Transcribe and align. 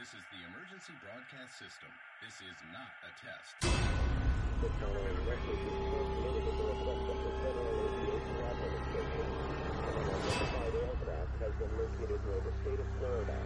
This 0.00 0.16
is 0.16 0.24
the 0.32 0.40
emergency 0.48 0.94
broadcast 1.04 1.60
system. 1.60 1.90
This 2.24 2.32
is 2.40 2.56
not 2.72 2.88
a 3.04 3.12
test. 3.20 3.52
The 3.60 3.68
aircraft 10.80 11.36
has 11.44 11.52
been 11.60 11.72
located 11.76 12.20
near 12.24 12.40
the 12.40 12.52
state 12.62 12.80
of 12.80 12.88
Florida. 12.96 13.36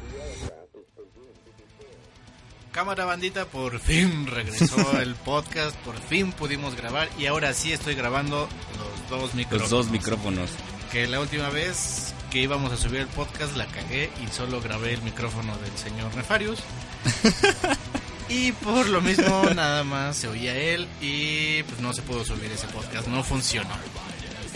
The 0.00 0.16
aircraft 0.16 0.72
is 0.80 0.88
presumed 0.96 1.40
to 1.44 1.52
be. 1.52 2.72
Cámara 2.72 3.04
bandita, 3.04 3.44
por 3.44 3.78
fin 3.78 4.26
regresó 4.26 4.98
el 5.02 5.14
podcast, 5.14 5.76
por 5.80 5.98
fin 5.98 6.32
pudimos 6.32 6.74
grabar 6.74 7.10
y 7.18 7.26
ahora 7.26 7.52
sí 7.52 7.74
estoy 7.74 7.94
grabando 7.94 8.48
los 8.78 9.10
dos 9.10 9.34
micrófonos. 9.34 9.60
Los 9.60 9.70
dos 9.70 9.90
micrófonos. 9.90 10.50
Que 10.90 11.06
la 11.06 11.20
última 11.20 11.50
vez 11.50 12.14
que 12.30 12.40
íbamos 12.40 12.72
a 12.72 12.76
subir 12.76 13.00
el 13.00 13.06
podcast 13.06 13.56
la 13.56 13.66
cagué 13.66 14.10
y 14.22 14.32
solo 14.32 14.60
grabé 14.60 14.94
el 14.94 15.02
micrófono 15.02 15.56
del 15.58 15.76
señor 15.76 16.14
Nefarius. 16.14 16.60
y 18.28 18.52
por 18.52 18.86
lo 18.88 19.00
mismo 19.00 19.44
nada 19.54 19.84
más 19.84 20.16
se 20.16 20.28
oía 20.28 20.54
él 20.56 20.86
y 21.00 21.62
pues 21.64 21.80
no 21.80 21.92
se 21.92 22.02
pudo 22.02 22.24
subir 22.24 22.50
ese 22.52 22.66
podcast, 22.68 23.08
no 23.08 23.22
funcionó. 23.22 23.74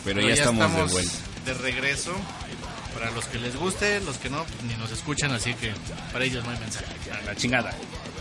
Pero, 0.05 0.21
ya, 0.21 0.35
estamos, 0.35 0.75
de 0.75 0.93
vuelta. 0.93 1.12
de 1.47 1.55
regreso. 1.55 2.12
Para 2.95 3.11
los 3.12 3.25
que 3.25 3.39
les 3.39 3.57
guste, 3.57 4.01
los 4.01 4.19
que 4.19 4.29
no, 4.29 4.45
pues, 4.45 4.62
ni 4.65 4.75
nos 4.75 4.93
escuchan, 4.93 5.33
así 5.33 5.55
que 5.55 5.73
para 6.12 6.27
ellos 6.27 6.45
no 6.45 6.51
hay 6.51 6.59
mensaje. 6.59 6.87
A 7.11 7.23
la 7.23 7.34
chingada. 7.34 7.75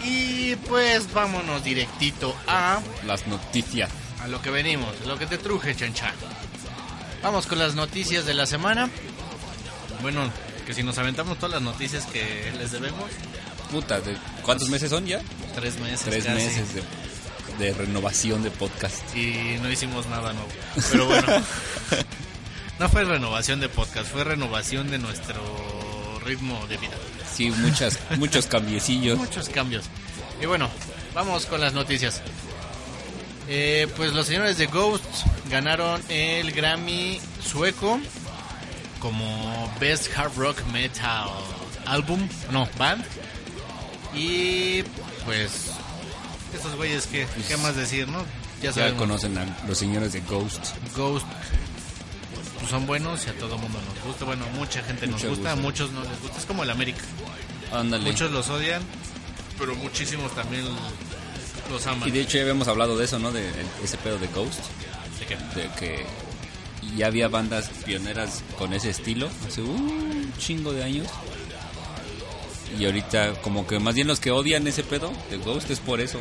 Y 0.04 0.55
pues 0.55 1.12
vámonos 1.12 1.63
directito 1.63 2.34
a, 2.48 2.80
Las 3.05 3.27
noticias. 3.27 3.90
a 4.24 4.27
lo 4.27 4.41
que 4.41 4.49
venimos, 4.49 4.96
lo 5.05 5.20
que 5.20 5.26
te 5.26 5.38
truje, 5.38 5.76
chancha. 5.76 6.13
Vamos 7.22 7.46
con 7.46 7.60
las 7.60 7.76
noticias 7.76 8.26
de 8.26 8.34
la 8.34 8.46
semana. 8.46 8.90
Bueno, 10.02 10.30
que 10.66 10.74
si 10.74 10.84
nos 10.84 10.98
aventamos 10.98 11.38
todas 11.38 11.52
las 11.54 11.62
noticias 11.62 12.05
que 12.07 12.52
les 12.57 12.71
debemos, 12.71 13.10
Puta, 13.71 14.02
¿de 14.02 14.18
¿cuántos 14.44 14.70
meses 14.70 14.90
son 14.90 15.05
ya? 15.05 15.21
tres 15.55 15.80
meses. 15.80 16.02
Tres 16.02 16.26
casi. 16.26 16.35
meses 16.35 16.68
de, 16.76 16.84
de 17.66 17.74
renovación 17.74 18.44
de 18.44 18.52
podcast. 18.52 19.16
Y 19.16 19.57
no 19.62 19.72
hicimos 19.72 20.07
nada 20.07 20.34
nuevo. 20.34 20.49
Pero 20.91 21.05
bueno, 21.05 21.27
no 22.79 22.90
fue 22.90 23.05
renovación 23.05 23.60
de 23.62 23.70
podcast, 23.70 24.12
fue 24.12 24.24
renovación 24.26 24.90
de 24.91 24.98
nuestro 24.98 25.40
ritmo 26.26 26.66
de 26.68 26.77
vida. 26.77 26.96
Sí, 27.34 27.49
muchas, 27.52 27.98
muchos 28.18 28.46
cambiecillos. 28.48 29.18
Muchos 29.18 29.48
cambios. 29.49 29.85
Y 30.41 30.46
bueno, 30.48 30.70
vamos 31.13 31.46
con 31.46 31.62
las 31.62 31.74
noticias. 31.74 32.22
Eh, 33.48 33.88
pues 33.96 34.13
los 34.13 34.27
señores 34.27 34.57
de 34.57 34.68
Ghost 34.68 35.04
ganaron 35.49 36.02
el 36.10 36.52
Grammy 36.52 37.20
sueco 37.44 37.99
como 39.02 39.74
Best 39.80 40.16
Hard 40.16 40.35
Rock 40.38 40.63
Metal 40.71 41.30
Album, 41.85 42.27
no, 42.52 42.70
Band. 42.77 43.04
Y 44.13 44.84
pues, 45.26 45.71
estos 46.54 46.76
güeyes, 46.76 47.07
¿qué, 47.07 47.27
qué 47.48 47.57
más 47.57 47.76
decir, 47.76 48.07
no? 48.07 48.20
Ya 48.62 48.70
Ya 48.70 48.74
saben, 48.74 48.96
conocen 48.96 49.38
a 49.38 49.46
los 49.68 49.77
señores 49.77 50.13
de 50.13 50.22
Ghost. 50.22 50.76
Ghost 50.96 51.26
pues, 52.60 52.70
son 52.70 52.85
buenos 52.85 53.26
y 53.26 53.29
a 53.29 53.34
todo 53.34 53.57
mundo 53.57 53.79
nos 53.82 54.05
gusta. 54.05 54.26
Bueno, 54.26 54.46
mucha 54.55 54.84
gente 54.84 55.07
nos 55.07 55.24
gusta, 55.26 55.54
a 55.54 55.55
muchos 55.55 55.91
no 55.91 56.04
les 56.04 56.22
gusta. 56.22 56.38
Es 56.38 56.46
como 56.46 56.63
el 56.63 56.70
América. 56.70 57.02
Ándale. 57.74 58.04
Muchos 58.04 58.32
los 58.32 58.49
odian, 58.49 58.84
pero 59.57 59.76
muchísimos 59.76 60.34
también 60.35 60.66
los 61.72 61.88
aman. 61.88 62.07
Y 62.07 62.12
de 62.12 62.22
hecho 62.22 62.38
ya 62.38 62.44
habíamos 62.44 62.68
hablado 62.68 62.98
de 62.98 63.05
eso, 63.05 63.18
¿no? 63.18 63.32
De 63.32 63.49
ese 63.84 63.98
pedo 63.98 64.19
de 64.19 64.28
Ghost. 64.28 64.59
¿De 65.19 65.25
qué? 65.25 65.35
De 65.59 65.69
que 65.79 66.06
ya 66.97 67.08
había 67.08 67.28
bandas 67.28 67.70
pioneras 67.86 68.44
con 68.58 68.74
ese 68.74 68.90
estilo 68.90 69.30
hace 69.47 69.62
un 69.62 70.34
chingo 70.38 70.74
de 70.74 70.84
años. 70.84 71.07
Y 72.79 72.85
ahorita 72.85 73.34
como 73.41 73.68
que 73.68 73.79
más 73.79 73.96
bien 73.96 74.07
los 74.07 74.19
que 74.19 74.31
odian 74.31 74.66
ese 74.68 74.84
pedo 74.84 75.12
de 75.30 75.38
Ghost 75.38 75.69
es 75.72 75.80
por 75.80 76.00
eso. 76.00 76.19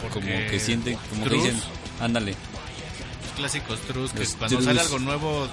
Como 0.00 0.12
Porque 0.26 0.48
que 0.50 0.58
sienten, 0.60 0.98
como 1.10 1.24
que 1.24 1.34
dicen, 1.36 1.60
ándale. 2.00 2.32
los 2.32 3.32
clásicos 3.36 3.78
trus, 3.82 4.10
que 4.12 4.20
Los 4.20 4.34
cuando 4.34 4.56
trus. 4.56 4.64
sale 4.66 4.80
algo 4.80 4.98
nuevo 4.98 5.48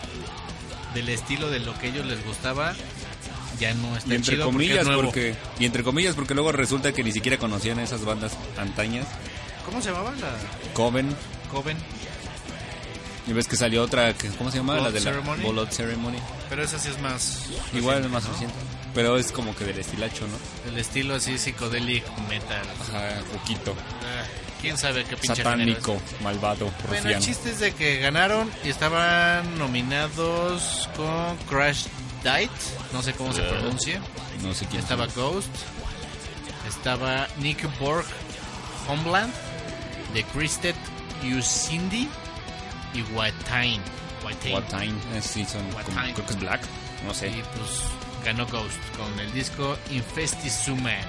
del 0.96 1.08
estilo 1.10 1.50
de 1.52 1.60
lo 1.60 1.78
que 1.78 1.86
a 1.88 1.90
ellos 1.92 2.06
les 2.08 2.26
gustaba, 2.26 2.74
ya 3.60 3.74
no 3.76 3.96
está 3.96 4.12
Y 4.12 4.16
entre 4.16 4.34
chido 4.34 4.46
porque 4.46 4.58
comillas 4.58 4.88
es 4.88 4.96
porque 4.96 5.36
y 5.60 5.66
entre 5.66 5.84
comillas 5.84 6.16
porque 6.16 6.34
luego 6.34 6.52
resulta 6.52 6.92
que 6.94 7.04
ni 7.04 7.12
siquiera 7.12 7.38
conocían 7.38 7.80
esas 7.80 8.04
bandas 8.04 8.32
antañas. 8.58 9.06
¿Cómo 9.66 9.82
se 9.84 9.90
llamaba 9.92 10.12
la 10.16 10.32
Coven, 10.74 11.16
Coven? 11.52 11.78
Y 13.30 13.34
ves 13.34 13.48
que 13.48 13.56
salió 13.56 13.84
otra 13.84 14.14
que 14.14 14.28
cómo 14.30 14.50
se 14.50 14.58
llama 14.58 14.76
la 14.76 14.90
de 14.90 15.00
la 15.00 15.12
Ceremony. 15.12 15.44
Blood 15.44 15.70
Ceremony. 15.70 16.18
Pero 16.50 16.64
esa 16.64 16.80
sí 16.80 16.90
es 16.90 17.00
más... 17.00 17.46
Igual 17.74 18.04
es 18.04 18.10
más 18.10 18.24
¿no? 18.24 18.32
reciente, 18.32 18.56
pero 18.96 19.18
es 19.18 19.32
como 19.32 19.56
que 19.56 19.66
del 19.66 19.78
estilacho, 19.78 20.26
¿no? 20.28 20.72
El 20.72 20.80
estilo 20.80 21.14
así 21.14 21.38
psicodélico 21.38 22.12
metal. 22.28 22.66
Ajá, 22.82 23.22
poquito. 23.32 23.76
Ah, 24.02 24.26
¿Quién 24.62 24.78
sabe 24.78 25.04
qué 25.04 25.16
pinche? 25.16 25.44
Satánico, 25.44 26.02
malvado, 26.24 26.72
Bueno, 26.88 27.10
el 27.10 27.20
chiste 27.20 27.52
es 27.52 27.60
de 27.60 27.72
que 27.74 28.00
ganaron 28.00 28.50
y 28.64 28.70
estaban 28.70 29.58
nominados 29.60 30.90
con 30.98 31.38
Crash 31.48 31.86
Diet, 32.24 32.50
no 32.92 33.04
sé 33.04 33.14
cómo 33.14 33.32
se 33.32 33.44
pronuncia. 33.44 34.02
No 34.42 34.54
sé 34.56 34.66
quién 34.66 34.82
Estaba. 34.82 35.06
Ghost, 35.08 35.50
estaba 36.68 37.28
Nick 37.38 37.64
Borg 37.80 38.06
Homeland, 38.88 39.32
The 40.14 40.24
Christed 40.34 40.76
Cindy 41.42 42.10
y 42.94 43.02
Watain. 43.14 43.82
Watain. 44.24 44.54
Watain, 44.54 45.02
eh, 45.14 45.22
sí, 45.22 45.46
son 45.46 45.62
como, 45.72 46.02
creo 46.14 46.26
que 46.26 46.34
es 46.34 46.40
Black, 46.40 46.62
no 47.06 47.14
sé. 47.14 47.30
Y 47.30 47.44
pues 47.56 47.84
ganó 48.26 48.46
Ghost 48.48 48.78
con 48.98 49.20
el 49.20 49.32
disco 49.34 49.78
Infestis 49.92 50.68
Human. 50.68 51.06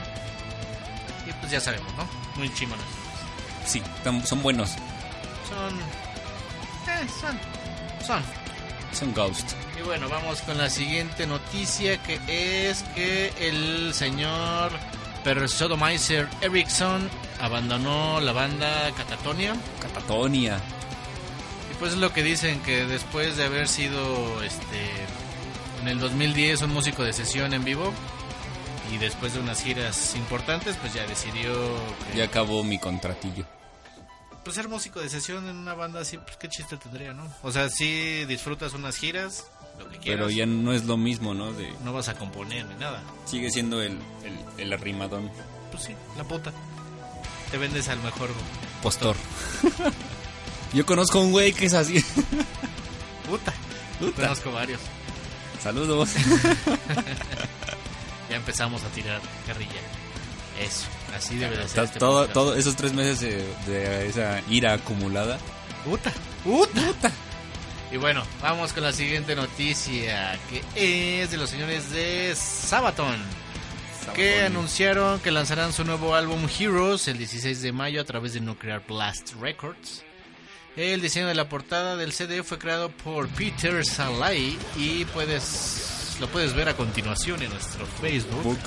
Y 1.27 1.33
pues 1.41 1.53
ya 1.53 1.61
sabemos, 1.61 1.93
¿no? 1.97 2.09
Muy 2.37 2.53
chingones. 2.55 2.85
Sí, 3.67 3.83
son 4.25 4.43
buenos, 4.43 4.71
Son. 4.71 5.79
Eh, 6.89 7.07
son. 7.21 7.39
Son. 8.07 8.23
son 8.93 9.15
Ghost. 9.15 9.53
Y 9.79 9.83
bueno, 9.83 10.09
vamos 10.09 10.41
con 10.43 10.59
la 10.59 10.71
siguiente 10.71 11.27
noticia 11.27 12.03
que 12.03 12.71
es 12.71 12.83
que 12.95 13.33
el 13.39 13.93
señor 13.95 14.71
Persodomizer 15.25 16.29
Erickson 16.41 17.09
abandonó 17.41 18.21
la 18.21 18.33
banda 18.33 18.91
Catatonia. 18.97 19.55
Catatonia. 19.81 20.59
Pues 21.81 21.93
es 21.95 21.99
lo 21.99 22.13
que 22.13 22.23
dicen 22.23 22.61
que 22.61 22.85
después 22.87 23.37
de 23.37 23.45
haber 23.45 23.67
sido 23.67 24.43
este 24.43 24.91
en 25.83 25.89
el 25.89 25.99
2010 25.99 26.63
un 26.63 26.75
músico 26.75 27.03
de 27.03 27.13
sesión 27.15 27.55
en 27.55 27.65
vivo 27.65 27.93
y 28.93 28.99
después 28.99 29.33
de 29.33 29.41
unas 29.41 29.63
giras 29.63 30.15
importantes, 30.15 30.77
pues 30.77 30.93
ya 30.95 31.07
decidió 31.07 31.53
que, 32.13 32.19
Ya 32.19 32.25
acabó 32.25 32.63
mi 32.65 32.79
contratillo. 32.79 33.47
pues 34.45 34.57
ser 34.57 34.69
músico 34.69 35.01
de 35.01 35.09
sesión 35.09 35.49
en 35.49 35.57
una 35.57 35.73
banda 35.75 36.01
así, 36.01 36.19
pues 36.19 36.37
qué 36.37 36.49
chiste 36.49 36.77
tendría, 36.77 37.15
¿no? 37.15 37.25
O 37.43 37.51
sea, 37.51 37.69
si 37.71 38.25
disfrutas 38.27 38.75
unas 38.75 38.97
giras, 38.97 39.47
lo 39.79 39.89
que 39.89 39.99
quieras. 39.99 40.27
Pero 40.27 40.31
ya 40.31 40.45
no 40.45 40.75
es 40.75 40.85
lo 40.85 40.99
mismo, 40.99 41.33
¿no? 41.33 41.53
De, 41.53 41.73
no 41.83 41.93
vas 41.95 42.09
a 42.09 42.15
componer 42.15 42.67
ni 42.67 42.75
nada. 42.75 43.03
sigue 43.25 43.51
siendo 43.51 43.81
el, 43.81 43.93
el, 44.25 44.39
el 44.59 44.73
arrimadón 44.73 45.31
Pues 45.71 45.85
sí, 45.85 45.95
la 46.19 46.25
puta. 46.25 46.53
Te 47.51 47.57
vendes 47.59 47.89
al 47.89 48.01
mejor. 48.01 48.29
postor. 48.83 49.17
Yo 50.73 50.87
conozco 50.87 51.19
a 51.19 51.23
un 51.23 51.33
güey 51.33 51.53
que 51.53 51.67
es 51.67 51.75
así. 51.75 52.05
Puta. 53.29 53.53
Puta. 53.99 54.23
Conozco 54.23 54.53
varios. 54.53 54.81
Saludos. 55.63 56.11
Ya 58.31 58.37
empezamos 58.37 58.81
a 58.85 58.89
tirar 58.91 59.21
carrilla. 59.45 59.73
Eso, 60.61 60.87
así 61.17 61.37
debe 61.37 61.57
de 61.57 61.67
ser. 61.69 61.83
Este 61.83 61.99
todo, 61.99 62.19
podcast. 62.19 62.33
todo 62.33 62.55
esos 62.55 62.77
tres 62.77 62.93
meses 62.93 63.19
de, 63.21 63.45
de 63.67 64.07
esa 64.07 64.41
ira 64.49 64.75
acumulada. 64.75 65.37
Puta, 65.85 66.13
puta. 66.45 67.11
Y 67.91 67.97
bueno, 67.97 68.23
vamos 68.41 68.73
con 68.73 68.85
la 68.85 68.93
siguiente 68.93 69.35
noticia, 69.35 70.39
que 70.49 70.63
es 71.23 71.33
de 71.33 71.37
los 71.39 71.51
señores 71.51 71.91
de 71.91 72.33
Sabaton, 72.37 73.17
que 74.15 74.43
anunciaron 74.43 75.19
que 75.19 75.33
lanzarán 75.33 75.73
su 75.73 75.85
nuevo 75.85 76.15
álbum 76.15 76.47
Heroes 76.57 77.09
el 77.09 77.19
16 77.19 77.63
de 77.63 77.73
mayo 77.73 78.01
a 78.01 78.05
través 78.05 78.35
de 78.35 78.41
Nuclear 78.41 78.85
Blast 78.87 79.33
Records. 79.41 80.05
El 80.77 81.01
diseño 81.03 81.27
de 81.27 81.35
la 81.35 81.49
portada 81.49 81.97
del 81.97 82.13
CD 82.13 82.43
fue 82.43 82.59
creado 82.59 82.91
por 82.91 83.29
Peter 83.29 83.85
Salai 83.85 84.57
y 84.77 85.05
puedes 85.07 86.17
lo 86.21 86.29
puedes 86.29 86.55
ver 86.55 86.69
a 86.69 86.77
continuación 86.77 87.43
en 87.43 87.51
nuestro 87.51 87.87
Facebook, 87.87 88.43
Book, 88.43 88.59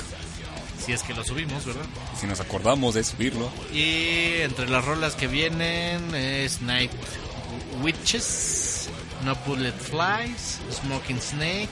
si 0.84 0.92
es 0.92 1.04
que 1.04 1.14
lo 1.14 1.24
subimos, 1.24 1.66
¿verdad? 1.66 1.86
si 2.20 2.26
nos 2.26 2.40
acordamos 2.40 2.96
de 2.96 3.04
subirlo. 3.04 3.52
Y 3.72 4.42
entre 4.42 4.68
las 4.70 4.84
rolas 4.84 5.16
que 5.16 5.28
vienen 5.28 6.16
es 6.16 6.62
Night 6.62 6.92
Witches, 7.84 8.90
No 9.24 9.36
Bullet 9.46 9.72
Flies, 9.72 10.60
Smoking 10.72 11.22
Snake, 11.22 11.70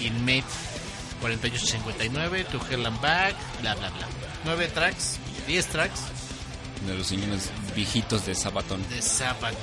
Inmate 0.00 0.44
4859, 1.20 2.44
To 2.44 2.60
Hell 2.70 2.86
and 2.86 3.00
Back, 3.02 3.34
bla 3.60 3.74
bla 3.74 3.90
bla. 3.90 4.08
Nueve 4.44 4.68
tracks, 4.68 5.18
10 5.46 5.66
tracks 5.66 6.00
De 6.86 6.94
los 6.94 7.06
señores 7.06 7.50
viejitos 7.76 8.24
de 8.26 8.34
Sabaton. 8.34 8.82
de 8.88 9.02
Sabaton. 9.02 9.54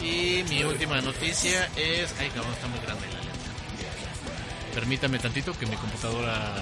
Y 0.00 0.42
mi 0.48 0.64
última 0.64 1.00
noticia 1.02 1.68
es. 1.76 2.14
Ay, 2.18 2.28
cabrón, 2.30 2.52
está 2.54 2.66
muy 2.68 2.80
grande 2.80 3.06
la 3.08 3.18
letra. 3.20 4.74
Permítame 4.74 5.18
tantito 5.18 5.52
que 5.58 5.66
mi 5.66 5.76
computadora 5.76 6.54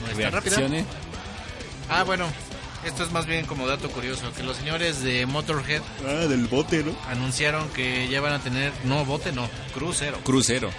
no 0.00 0.06
está 0.10 0.30
rápida. 0.30 0.56
Reaccione. 0.56 0.84
Ah, 1.90 2.04
bueno, 2.04 2.26
esto 2.86 3.02
es 3.04 3.10
más 3.12 3.26
bien 3.26 3.44
como 3.44 3.66
dato 3.66 3.90
curioso, 3.90 4.32
que 4.32 4.42
los 4.42 4.56
señores 4.56 5.02
de 5.02 5.26
Motorhead 5.26 5.82
Ah, 6.06 6.26
del 6.26 6.46
bote, 6.46 6.82
¿no? 6.82 6.96
anunciaron 7.08 7.68
que 7.70 8.08
ya 8.08 8.20
van 8.22 8.32
a 8.34 8.38
tener, 8.38 8.72
no, 8.84 9.04
bote 9.04 9.32
no, 9.32 9.50
crucero. 9.74 10.18
Crucero. 10.24 10.70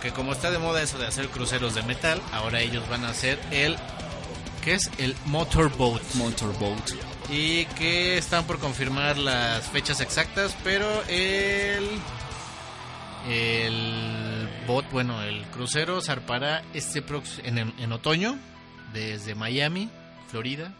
Que 0.00 0.12
como 0.12 0.32
está 0.32 0.50
de 0.50 0.58
moda 0.58 0.80
eso 0.82 0.96
de 0.96 1.06
hacer 1.08 1.28
cruceros 1.28 1.74
de 1.74 1.82
metal, 1.82 2.22
ahora 2.32 2.60
ellos 2.60 2.88
van 2.88 3.04
a 3.04 3.10
hacer 3.10 3.38
el, 3.50 3.76
¿qué 4.64 4.74
es? 4.74 4.90
El 4.98 5.14
Motorboat. 5.26 6.02
Motorboat. 6.14 6.90
Y 7.30 7.66
que 7.66 8.16
están 8.16 8.44
por 8.46 8.58
confirmar 8.58 9.18
las 9.18 9.68
fechas 9.68 10.00
exactas, 10.00 10.56
pero 10.64 11.02
el... 11.08 12.00
El 13.28 14.48
bot, 14.66 14.88
bueno, 14.90 15.22
el 15.22 15.44
crucero 15.48 16.00
zarpará 16.00 16.62
este 16.72 17.04
prox- 17.04 17.40
en, 17.44 17.58
en 17.58 17.92
otoño 17.92 18.38
desde 18.94 19.34
Miami, 19.34 19.90
Florida, 20.28 20.72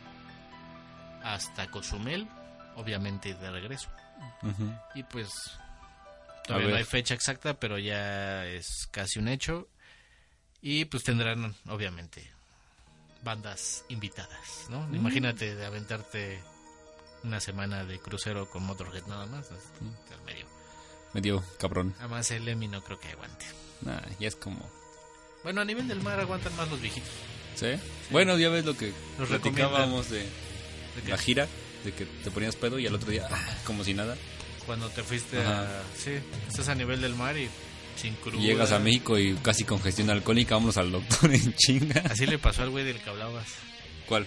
hasta 1.22 1.66
Cozumel, 1.70 2.26
obviamente 2.76 3.34
de 3.34 3.50
regreso. 3.50 3.90
Y 4.94 5.02
pues 5.02 5.30
todavía 6.46 6.68
no 6.68 6.76
hay 6.76 6.84
fecha 6.84 7.12
exacta, 7.12 7.54
pero 7.54 7.76
ya 7.78 8.46
es 8.46 8.88
casi 8.90 9.18
un 9.18 9.28
hecho. 9.28 9.68
Y 10.62 10.86
pues 10.86 11.02
tendrán, 11.04 11.54
obviamente, 11.68 12.30
bandas 13.22 13.84
invitadas, 13.88 14.66
¿no? 14.68 14.86
Mm. 14.88 14.94
Imagínate 14.94 15.54
de 15.54 15.66
aventarte 15.66 16.40
una 17.24 17.40
semana 17.40 17.84
de 17.84 17.98
crucero 17.98 18.48
con 18.48 18.64
Motorhead 18.64 19.06
nada 19.06 19.26
más. 19.26 19.50
¿no? 19.50 19.56
Mm. 19.56 20.24
Medio. 20.26 20.46
Medio 21.14 21.44
cabrón. 21.58 21.94
Además 21.98 22.30
el 22.30 22.48
Emi 22.48 22.68
no 22.68 22.82
creo 22.82 22.98
que 22.98 23.08
aguante. 23.08 23.46
Nah, 23.82 24.00
ya 24.18 24.28
es 24.28 24.36
como... 24.36 24.68
Bueno, 25.42 25.60
a 25.60 25.64
nivel 25.64 25.88
del 25.88 26.00
mar 26.02 26.18
aguantan 26.20 26.54
más 26.56 26.68
los 26.68 26.80
viejitos. 26.80 27.10
¿Sí? 27.54 27.68
Bueno, 28.10 28.36
ya 28.38 28.50
ves 28.50 28.64
lo 28.64 28.76
que 28.76 28.92
Nos 29.18 29.28
platicábamos 29.28 30.10
de 30.10 30.26
la 31.06 31.16
gira, 31.18 31.48
de 31.84 31.92
que 31.92 32.04
te 32.04 32.30
ponías 32.30 32.56
pedo 32.56 32.78
y 32.78 32.86
al 32.86 32.94
otro 32.94 33.10
día, 33.10 33.28
ah, 33.30 33.56
como 33.64 33.84
si 33.84 33.94
nada. 33.94 34.16
Cuando 34.66 34.88
te 34.90 35.02
fuiste 35.02 35.40
Ajá. 35.40 35.80
a... 35.80 35.82
Sí, 35.96 36.18
estás 36.48 36.68
a 36.68 36.74
nivel 36.74 37.00
del 37.00 37.14
mar 37.14 37.36
y 37.36 37.48
sin 37.98 38.14
cruda. 38.14 38.40
Llegas 38.40 38.72
a 38.72 38.78
México 38.78 39.18
y 39.18 39.34
casi 39.36 39.64
congestión 39.64 40.08
alcohólica, 40.10 40.54
vámonos 40.54 40.76
al 40.76 40.90
doctor 40.92 41.34
en 41.34 41.54
chinga. 41.54 42.02
Así 42.10 42.26
le 42.26 42.38
pasó 42.38 42.62
al 42.62 42.70
güey 42.70 42.84
del 42.84 42.98
que 43.00 43.10
hablabas. 43.10 43.46
¿Cuál? 44.06 44.26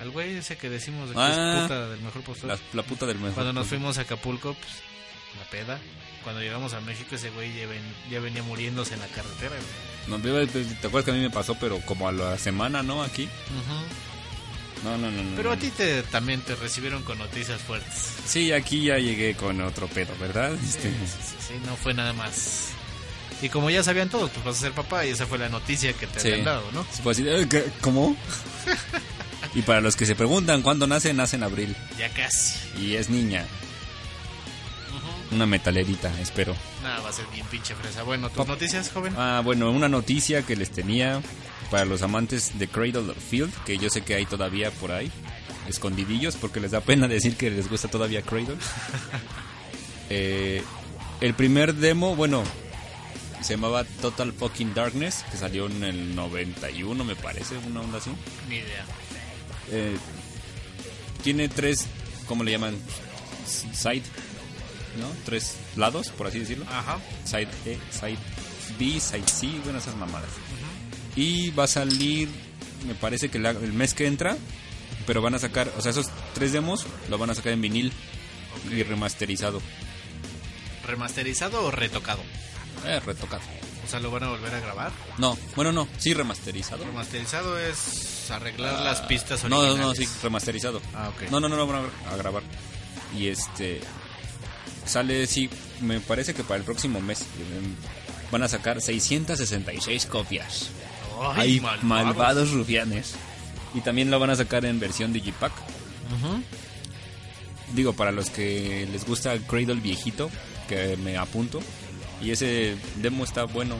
Al 0.00 0.10
güey 0.10 0.36
ese 0.36 0.56
que 0.56 0.68
decimos 0.68 1.08
de 1.10 1.14
que 1.14 1.20
Ah. 1.20 1.54
es 1.56 1.62
puta 1.62 1.88
del 1.88 2.00
mejor 2.00 2.22
postor. 2.22 2.48
La, 2.50 2.58
la 2.72 2.82
puta 2.82 3.06
del 3.06 3.16
mejor. 3.18 3.34
Cuando 3.34 3.52
nos 3.52 3.66
fuimos 3.68 3.96
a 3.98 4.02
Acapulco, 4.02 4.54
pues, 4.54 4.72
la 5.38 5.48
peda. 5.50 5.78
Cuando 6.24 6.40
llegamos 6.40 6.72
a 6.72 6.80
México, 6.80 7.14
ese 7.16 7.30
güey 7.30 7.54
ya, 7.54 7.66
ven- 7.66 7.94
ya 8.10 8.18
venía 8.18 8.42
muriéndose 8.42 8.94
en 8.94 9.00
la 9.00 9.06
carretera. 9.08 9.54
güey. 9.56 10.18
No, 10.20 10.46
te 10.46 10.64
te 10.64 10.86
acuerdas 10.86 11.04
que 11.04 11.10
a 11.10 11.14
mí 11.14 11.20
me 11.20 11.30
pasó, 11.30 11.54
pero 11.60 11.78
como 11.80 12.08
a 12.08 12.12
la 12.12 12.38
semana, 12.38 12.82
¿no? 12.82 13.02
Aquí. 13.02 13.28
No, 14.82 14.98
no, 14.98 15.10
no, 15.10 15.22
no. 15.22 15.36
Pero 15.36 15.52
a 15.52 15.56
ti 15.56 15.70
te, 15.70 16.02
también 16.04 16.40
te 16.42 16.54
recibieron 16.56 17.02
con 17.04 17.18
noticias 17.18 17.60
fuertes. 17.62 18.12
Sí, 18.26 18.52
aquí 18.52 18.84
ya 18.84 18.98
llegué 18.98 19.34
con 19.34 19.60
otro 19.62 19.86
pedo, 19.88 20.14
¿verdad? 20.20 20.52
Este, 20.54 20.90
Sí, 20.90 20.96
sí, 21.06 21.36
sí, 21.48 21.54
no 21.64 21.74
fue 21.76 21.94
nada 21.94 22.12
más. 22.12 22.70
Y 23.42 23.48
como 23.48 23.68
ya 23.70 23.82
sabían 23.82 24.08
todos, 24.08 24.30
pues 24.30 24.44
vas 24.44 24.56
a 24.56 24.60
ser 24.60 24.72
papá 24.72 25.04
y 25.04 25.10
esa 25.10 25.26
fue 25.26 25.38
la 25.38 25.48
noticia 25.48 25.92
que 25.92 26.06
te 26.06 26.20
Sí. 26.20 26.28
habían 26.28 26.44
dado, 26.44 26.62
¿no? 26.72 26.84
puede 27.02 27.22
decir, 27.22 27.48
"Eh. 27.58 27.72
¿cómo? 27.80 28.16
y 29.54 29.62
para 29.62 29.80
los 29.80 29.96
que 29.96 30.06
se 30.06 30.14
preguntan 30.14 30.62
cuándo 30.62 30.86
nace, 30.86 31.12
nace 31.12 31.36
en 31.36 31.42
abril. 31.42 31.76
Ya 31.98 32.08
casi. 32.10 32.58
Y 32.80 32.94
es 32.96 33.10
niña. 33.10 33.44
Una 35.32 35.46
metalerita, 35.46 36.12
espero. 36.20 36.54
Nada, 36.82 37.00
va 37.00 37.08
a 37.08 37.12
ser 37.12 37.26
bien 37.32 37.44
pinche 37.46 37.74
fresa. 37.74 38.02
Bueno, 38.04 38.30
¿tus 38.30 38.46
noticias, 38.46 38.90
joven? 38.92 39.14
Ah, 39.18 39.40
bueno, 39.44 39.70
una 39.70 39.88
noticia 39.88 40.42
que 40.42 40.54
les 40.54 40.70
tenía 40.70 41.20
para 41.70 41.84
los 41.84 42.02
amantes 42.02 42.56
de 42.58 42.68
Cradle 42.68 43.10
of 43.10 43.16
Field, 43.30 43.52
que 43.64 43.76
yo 43.78 43.90
sé 43.90 44.02
que 44.02 44.14
hay 44.14 44.26
todavía 44.26 44.70
por 44.70 44.92
ahí, 44.92 45.10
escondidillos, 45.68 46.36
porque 46.36 46.60
les 46.60 46.70
da 46.70 46.80
pena 46.82 47.08
decir 47.08 47.36
que 47.36 47.50
les 47.50 47.68
gusta 47.68 47.88
todavía 47.88 48.22
Cradle. 48.22 48.56
Eh, 50.10 50.62
el 51.22 51.32
primer 51.32 51.74
demo, 51.74 52.14
bueno, 52.14 52.44
se 53.44 53.54
llamaba 53.54 53.84
Total 53.84 54.32
Fucking 54.32 54.72
Darkness, 54.74 55.24
que 55.30 55.36
salió 55.36 55.66
en 55.66 55.84
el 55.84 56.14
91, 56.16 57.04
me 57.04 57.14
parece, 57.14 57.56
una 57.58 57.80
onda 57.82 57.98
así. 57.98 58.10
Ni 58.48 58.56
idea. 58.56 58.84
Eh, 59.70 59.96
tiene 61.22 61.48
tres, 61.48 61.86
¿cómo 62.26 62.42
le 62.42 62.52
llaman? 62.52 62.74
Side, 63.46 64.02
¿no? 64.98 65.08
Tres 65.26 65.56
lados, 65.76 66.08
por 66.08 66.26
así 66.26 66.38
decirlo. 66.38 66.64
Ajá. 66.70 66.98
Side 67.24 67.48
E, 67.66 67.78
Side 67.90 68.18
B, 68.78 68.98
Side 69.00 69.28
C, 69.28 69.46
bueno, 69.62 69.78
esas 69.78 69.96
mamadas. 69.96 70.30
Y 71.16 71.50
va 71.50 71.64
a 71.64 71.68
salir, 71.68 72.28
me 72.86 72.94
parece 72.94 73.28
que 73.28 73.38
la- 73.38 73.50
el 73.50 73.72
mes 73.74 73.92
que 73.94 74.06
entra, 74.06 74.36
pero 75.06 75.20
van 75.20 75.34
a 75.34 75.38
sacar, 75.38 75.70
o 75.76 75.82
sea, 75.82 75.90
esos 75.90 76.06
tres 76.32 76.52
demos 76.52 76.86
lo 77.10 77.18
van 77.18 77.28
a 77.30 77.34
sacar 77.34 77.52
en 77.52 77.60
vinil 77.60 77.92
y 78.70 78.82
remasterizado. 78.82 79.60
¿Remasterizado 80.86 81.62
o 81.64 81.70
retocado? 81.70 82.22
Eh, 82.84 83.00
retocado. 83.00 83.42
O 83.84 83.88
sea, 83.88 84.00
¿lo 84.00 84.10
van 84.10 84.24
a 84.24 84.28
volver 84.30 84.54
a 84.54 84.60
grabar? 84.60 84.92
No, 85.18 85.36
bueno, 85.56 85.72
no, 85.72 85.86
sí 85.98 86.14
remasterizado. 86.14 86.84
Remasterizado 86.84 87.58
es 87.58 88.30
arreglar 88.30 88.80
las 88.80 89.02
pistas 89.02 89.44
Ah, 89.44 89.48
No, 89.48 89.58
originales. 89.58 89.80
no, 89.82 89.88
no, 89.88 89.94
sí, 89.94 90.08
remasterizado. 90.22 90.80
Ah, 90.94 91.10
ok. 91.14 91.30
No, 91.30 91.40
no, 91.40 91.48
no, 91.48 91.56
no 91.56 91.66
van 91.66 91.84
a, 92.10 92.16
grabar. 92.16 92.42
Y 93.16 93.28
este 93.28 93.80
sale, 94.86 95.26
sí, 95.26 95.48
me 95.80 96.00
parece 96.00 96.34
que 96.34 96.44
para 96.44 96.56
el 96.58 96.64
próximo 96.64 97.00
mes 97.00 97.22
eh, 97.22 97.24
van 98.30 98.42
a 98.42 98.48
sacar 98.48 98.80
666 98.80 100.06
copias. 100.06 100.70
Ay, 101.34 101.54
Hay 101.54 101.60
malvados. 101.60 101.84
malvados 101.84 102.50
rufianes. 102.52 103.14
Y 103.74 103.80
también 103.80 104.10
lo 104.10 104.18
van 104.18 104.30
a 104.30 104.36
sacar 104.36 104.64
en 104.64 104.78
versión 104.80 105.12
Digipack. 105.12 105.52
Ujú. 105.52 106.42
Digo, 107.74 107.92
para 107.92 108.12
los 108.12 108.30
que 108.30 108.88
les 108.90 109.04
gusta 109.06 109.32
el 109.32 109.42
Cradle 109.42 109.74
viejito, 109.74 110.30
que 110.68 110.96
me 110.96 111.16
apunto. 111.18 111.60
Y 112.22 112.30
ese 112.30 112.76
demo 112.96 113.24
está 113.24 113.44
bueno. 113.44 113.76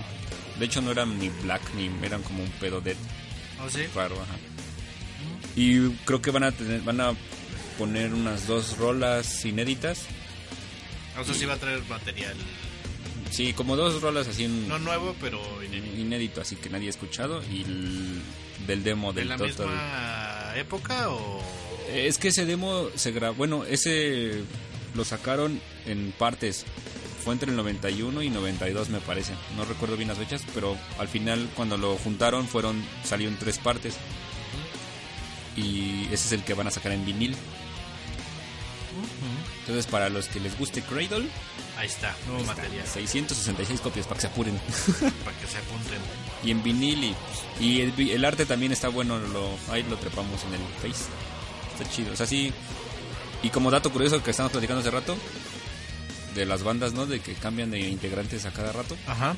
De 0.59 0.67
hecho, 0.67 0.81
no 0.83 0.91
eran 0.93 1.19
ni 1.19 1.29
black 1.29 1.63
ni 1.75 1.91
eran 2.07 2.23
como 2.23 2.43
un 2.43 2.51
pedo 2.53 2.81
de 2.81 2.95
¿Oh, 3.65 3.69
sí? 3.71 3.83
raro. 3.95 4.15
Ajá. 4.17 4.37
Y 5.57 5.89
creo 6.05 6.21
que 6.21 6.31
van 6.31 6.45
a 6.45 6.53
tener, 6.53 6.81
van 6.83 7.01
a 7.01 7.13
poner 7.79 8.13
unas 8.15 8.47
dos 8.47 8.77
rolas 8.79 9.45
inéditas. 9.45 10.03
O 11.19 11.25
sea, 11.25 11.35
sí 11.35 11.45
va 11.45 11.55
a 11.55 11.59
traer 11.59 11.83
material. 11.89 12.35
Sí, 13.31 13.53
como 13.53 13.77
dos 13.77 14.01
rolas 14.01 14.29
así 14.29 14.45
en- 14.45 14.69
No 14.69 14.79
nuevo, 14.79 15.15
pero 15.21 15.41
inédito. 15.65 15.97
inédito, 15.97 16.41
así 16.41 16.57
que 16.57 16.69
nadie 16.71 16.89
ha 16.89 16.91
escuchado. 16.91 17.43
Y 17.51 17.63
el- 17.63 18.21
del 18.67 18.83
demo 18.85 19.13
¿De 19.13 19.21
del 19.21 19.29
la 19.31 19.37
Total. 19.37 19.67
misma 19.69 20.53
época 20.57 21.11
o...? 21.11 21.43
Es 21.93 22.19
que 22.19 22.29
ese 22.29 22.47
demo 22.47 22.89
se 22.95 23.13
grabó, 23.13 23.35
bueno, 23.35 23.65
ese 23.65 24.43
lo 24.95 25.05
sacaron 25.05 25.61
en 25.87 26.13
partes. 26.19 26.65
Fue 27.25 27.33
entre 27.33 27.51
el 27.51 27.57
91 27.57 28.23
y 28.23 28.29
92 28.29 28.91
me 28.91 29.01
parece. 29.01 29.33
No 29.57 29.65
recuerdo 29.65 29.97
bien 29.97 30.09
las 30.09 30.19
fechas, 30.19 30.43
pero 30.53 30.77
al 30.99 31.09
final 31.09 31.49
cuando 31.57 31.79
lo 31.79 31.97
juntaron 31.97 32.47
fueron 32.47 32.85
salió 33.03 33.29
en 33.29 33.39
tres 33.39 33.59
partes. 33.59 33.95
Y 35.57 36.05
ese 36.07 36.27
es 36.27 36.33
el 36.33 36.45
que 36.45 36.53
van 36.55 36.67
a 36.67 36.71
sacar 36.71 36.93
en 36.93 37.05
vinil. 37.07 37.35
Entonces 39.61 39.87
para 39.87 40.11
los 40.11 40.29
que 40.29 40.41
les 40.41 40.59
guste 40.59 40.83
Cradle, 40.83 41.29
Ahí 41.77 41.87
está, 41.87 42.15
nuevo 42.29 42.45
material. 42.45 42.87
666 42.87 43.81
copias 43.81 44.07
para 44.07 44.17
que 44.17 44.21
se 44.21 44.27
apuren. 44.29 44.55
Para 45.25 45.37
que 45.39 45.47
se 45.47 45.59
apunten. 45.59 45.99
y 46.45 46.51
en 46.53 46.63
vinil 46.63 47.05
y, 47.05 47.15
y 47.59 47.81
el, 47.81 48.11
el 48.11 48.25
arte 48.25 48.47
también 48.47 48.71
está 48.71 48.89
bueno, 48.89 49.19
lo, 49.19 49.51
ahí 49.73 49.83
lo 49.83 49.97
trepamos 49.97 50.41
en 50.45 50.55
el 50.55 50.61
Face. 50.81 51.07
Está 51.73 51.91
chido, 51.91 52.13
o 52.13 52.17
sea, 52.17 52.27
sí. 52.27 52.53
Y 53.43 53.51
como 53.51 53.71
dato 53.71 53.91
curioso 53.91 54.23
que 54.23 54.31
estamos 54.31 54.53
platicando 54.53 54.81
hace 54.81 54.91
rato, 54.91 55.17
de 56.35 56.47
las 56.47 56.63
bandas, 56.63 56.93
¿no? 56.93 57.07
De 57.07 57.21
que 57.21 57.35
cambian 57.35 57.71
de 57.71 57.81
integrantes 57.81 58.45
a 58.47 58.53
cada 58.53 58.73
rato, 58.73 58.97
Ajá. 59.07 59.37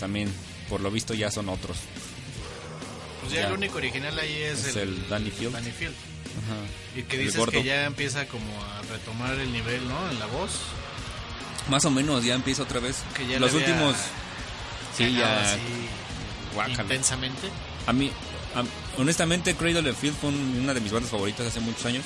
también 0.00 0.32
por 0.68 0.80
lo 0.80 0.90
visto 0.90 1.14
ya 1.14 1.30
son 1.30 1.48
otros. 1.48 1.76
Pues 3.20 3.32
ya, 3.32 3.42
Ya. 3.42 3.46
el 3.48 3.52
único 3.54 3.76
original 3.78 4.18
ahí 4.18 4.32
es, 4.34 4.64
Es 4.66 4.76
el, 4.76 4.88
el 4.88 5.08
Danny 5.08 5.30
Field. 5.30 5.52
Danny 5.52 5.70
Field. 5.70 5.94
Ajá. 5.94 6.98
Y 6.98 7.02
que 7.04 7.18
dices 7.18 7.40
que 7.50 7.62
ya 7.62 7.84
empieza 7.86 8.26
como 8.26 8.44
a 8.64 8.82
retomar 8.90 9.34
el 9.34 9.52
nivel, 9.52 9.86
¿no? 9.88 10.10
En 10.10 10.18
la 10.18 10.26
voz. 10.26 10.50
Más 11.68 11.84
o 11.84 11.90
menos, 11.90 12.24
ya 12.24 12.34
empieza 12.34 12.62
otra 12.64 12.80
vez. 12.80 12.96
Que 13.16 13.26
ya 13.26 13.38
Los 13.38 13.54
últimos... 13.54 13.94
Sí, 14.96 15.12
ya... 15.14 15.56
intensamente. 16.78 17.48
A 17.86 17.92
mí, 17.92 18.10
a- 18.54 19.00
honestamente, 19.00 19.54
Cradle 19.54 19.90
of 19.90 19.98
Field 19.98 20.16
fue 20.16 20.28
un- 20.30 20.60
una 20.62 20.74
de 20.74 20.80
mis 20.80 20.92
bandas 20.92 21.10
favoritas 21.10 21.46
hace 21.46 21.60
muchos 21.60 21.84
años. 21.86 22.04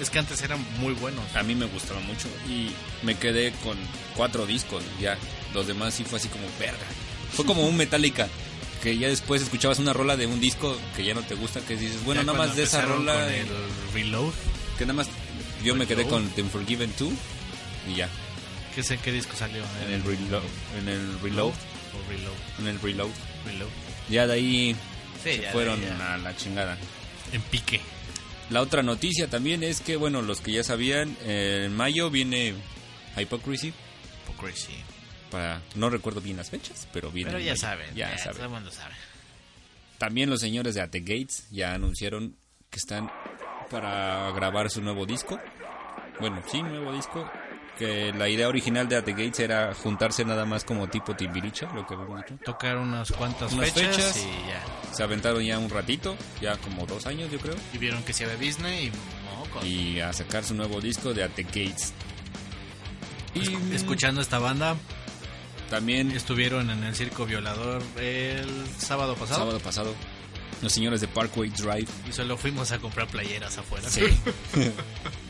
Es 0.00 0.08
que 0.10 0.18
antes 0.18 0.40
eran 0.42 0.64
muy 0.78 0.94
buenos. 0.94 1.22
A 1.36 1.42
mí 1.42 1.54
me 1.54 1.66
gustaba 1.66 2.00
mucho 2.00 2.28
y 2.48 2.70
me 3.04 3.16
quedé 3.16 3.52
con 3.62 3.76
cuatro 4.16 4.46
discos 4.46 4.82
ya. 5.00 5.16
Los 5.54 5.66
demás 5.66 5.94
sí 5.94 6.04
fue 6.04 6.18
así 6.18 6.28
como 6.28 6.44
verga. 6.58 6.78
Fue 7.32 7.44
como 7.44 7.66
un 7.66 7.76
Metallica 7.76 8.28
que 8.82 8.96
ya 8.96 9.08
después 9.08 9.42
escuchabas 9.42 9.78
una 9.78 9.92
rola 9.92 10.16
de 10.16 10.26
un 10.26 10.40
disco 10.40 10.76
que 10.96 11.04
ya 11.04 11.12
no 11.12 11.20
te 11.22 11.34
gusta, 11.34 11.60
que 11.60 11.76
dices, 11.76 12.02
bueno, 12.04 12.22
Ya 12.22 12.26
nada 12.32 12.38
más 12.46 12.56
de 12.56 12.62
esa 12.62 12.80
rola, 12.82 13.12
con 13.12 13.22
el 13.32 13.46
Reload. 13.92 14.32
que 14.78 14.84
nada 14.86 14.94
más 14.94 15.08
yo 15.62 15.74
me 15.74 15.86
quedé 15.86 16.06
con 16.06 16.26
The 16.30 16.42
Unforgiven 16.42 16.92
2 16.98 17.10
y 17.92 17.96
ya. 17.96 18.08
¿Qué 18.74 18.82
sé 18.82 18.96
qué 18.98 19.12
disco 19.12 19.36
salió? 19.36 19.62
En 19.86 19.92
el 19.92 20.02
Reload, 20.02 20.42
en 20.78 20.88
el 20.88 21.20
Reload 21.20 21.48
O 21.52 22.08
Reload. 22.10 22.34
en 22.60 22.66
el 22.68 22.80
Reload. 22.80 23.10
Reload. 23.44 23.68
Ya 24.08 24.26
de 24.26 24.32
ahí 24.32 24.76
Sí, 25.22 25.32
se 25.32 25.42
ya, 25.42 25.52
fueron 25.52 25.78
ya. 25.82 26.14
a 26.14 26.16
la 26.18 26.34
chingada. 26.36 26.78
En 27.32 27.42
pique. 27.42 27.80
La 28.50 28.60
otra 28.62 28.82
noticia 28.82 29.28
también 29.28 29.62
es 29.62 29.80
que, 29.80 29.96
bueno, 29.96 30.22
los 30.22 30.40
que 30.40 30.52
ya 30.52 30.64
sabían, 30.64 31.16
eh, 31.22 31.62
en 31.66 31.76
mayo 31.76 32.10
viene 32.10 32.54
Hypocrisy. 33.16 33.72
Hypocrisy. 34.28 34.72
Para, 35.30 35.62
no 35.76 35.88
recuerdo 35.88 36.20
bien 36.20 36.36
las 36.36 36.50
fechas, 36.50 36.88
pero 36.92 37.10
viene. 37.12 37.30
Pero 37.30 37.40
ya 37.42 37.52
mayo. 37.52 37.60
saben. 37.60 37.94
Ya 37.94 38.10
Ya, 38.10 38.18
saben. 38.18 38.34
Todo 38.36 38.44
el 38.46 38.50
mundo 38.52 38.70
sabe. 38.72 38.94
También 39.98 40.30
los 40.30 40.40
señores 40.40 40.74
de 40.74 40.80
At 40.80 40.90
The 40.90 41.00
Gates 41.00 41.46
ya 41.50 41.74
anunciaron 41.74 42.34
que 42.70 42.78
están 42.78 43.10
para 43.70 44.30
grabar 44.32 44.68
su 44.70 44.80
nuevo 44.82 45.06
disco. 45.06 45.38
Bueno, 46.18 46.42
sí, 46.50 46.60
nuevo 46.62 46.92
disco. 46.92 47.30
Que 47.78 48.12
la 48.12 48.28
idea 48.28 48.46
original 48.48 48.88
de 48.88 48.96
At 48.96 49.04
The 49.04 49.12
Gates 49.12 49.40
era 49.40 49.72
juntarse 49.74 50.22
nada 50.24 50.44
más 50.44 50.64
como 50.64 50.88
tipo 50.88 51.16
Timbiricha, 51.16 51.72
lo 51.74 51.86
que 51.86 51.94
habíamos 51.94 52.22
dicho. 52.26 52.34
Tocar 52.44 52.76
unas 52.76 53.10
cuantas 53.12 53.52
Unas 53.52 53.70
fechas, 53.72 53.96
fechas. 53.96 54.16
y 54.18 54.48
ya. 54.48 54.94
Se 54.94 55.02
aventaron 55.02 55.42
ya 55.42 55.58
un 55.58 55.70
ratito, 55.70 56.14
ya 56.42 56.58
como 56.58 56.84
dos 56.84 57.06
años 57.06 57.30
yo 57.30 57.38
creo. 57.38 57.54
Y 57.72 57.78
vieron 57.78 58.02
que 58.02 58.12
se 58.12 58.26
ve 58.26 58.36
Disney 58.36 58.88
y 58.88 59.36
mocos. 59.38 59.64
Y 59.64 59.98
a 60.00 60.12
sacar 60.12 60.44
su 60.44 60.54
nuevo 60.54 60.80
disco 60.80 61.14
de 61.14 61.24
At 61.24 61.30
The 61.36 61.44
Gates. 61.44 61.94
Y 63.34 63.40
Esc- 63.40 63.72
Escuchando 63.72 64.20
esta 64.20 64.38
banda, 64.38 64.76
también 65.70 66.10
estuvieron 66.10 66.68
en 66.68 66.84
el 66.84 66.94
Circo 66.94 67.24
Violador 67.24 67.82
el 67.98 68.46
sábado 68.76 69.14
pasado. 69.14 69.38
sábado 69.38 69.58
pasado, 69.60 69.94
los 70.60 70.70
señores 70.72 71.00
de 71.00 71.08
Parkway 71.08 71.48
Drive 71.48 71.86
Y 72.08 72.12
solo 72.12 72.36
fuimos 72.36 72.72
a 72.72 72.78
comprar 72.78 73.06
playeras 73.06 73.56
afuera. 73.56 73.88
Sí. 73.88 74.02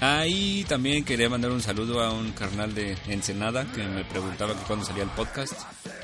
Ahí 0.00 0.64
también 0.68 1.04
quería 1.04 1.28
mandar 1.28 1.50
un 1.50 1.60
saludo 1.60 2.00
a 2.02 2.12
un 2.12 2.30
carnal 2.32 2.72
de 2.74 2.96
Ensenada 3.08 3.64
que 3.72 3.82
me 3.82 4.04
preguntaba 4.04 4.54
que 4.54 4.60
cuándo 4.64 4.84
salía 4.84 5.02
el 5.02 5.10
podcast. 5.10 5.54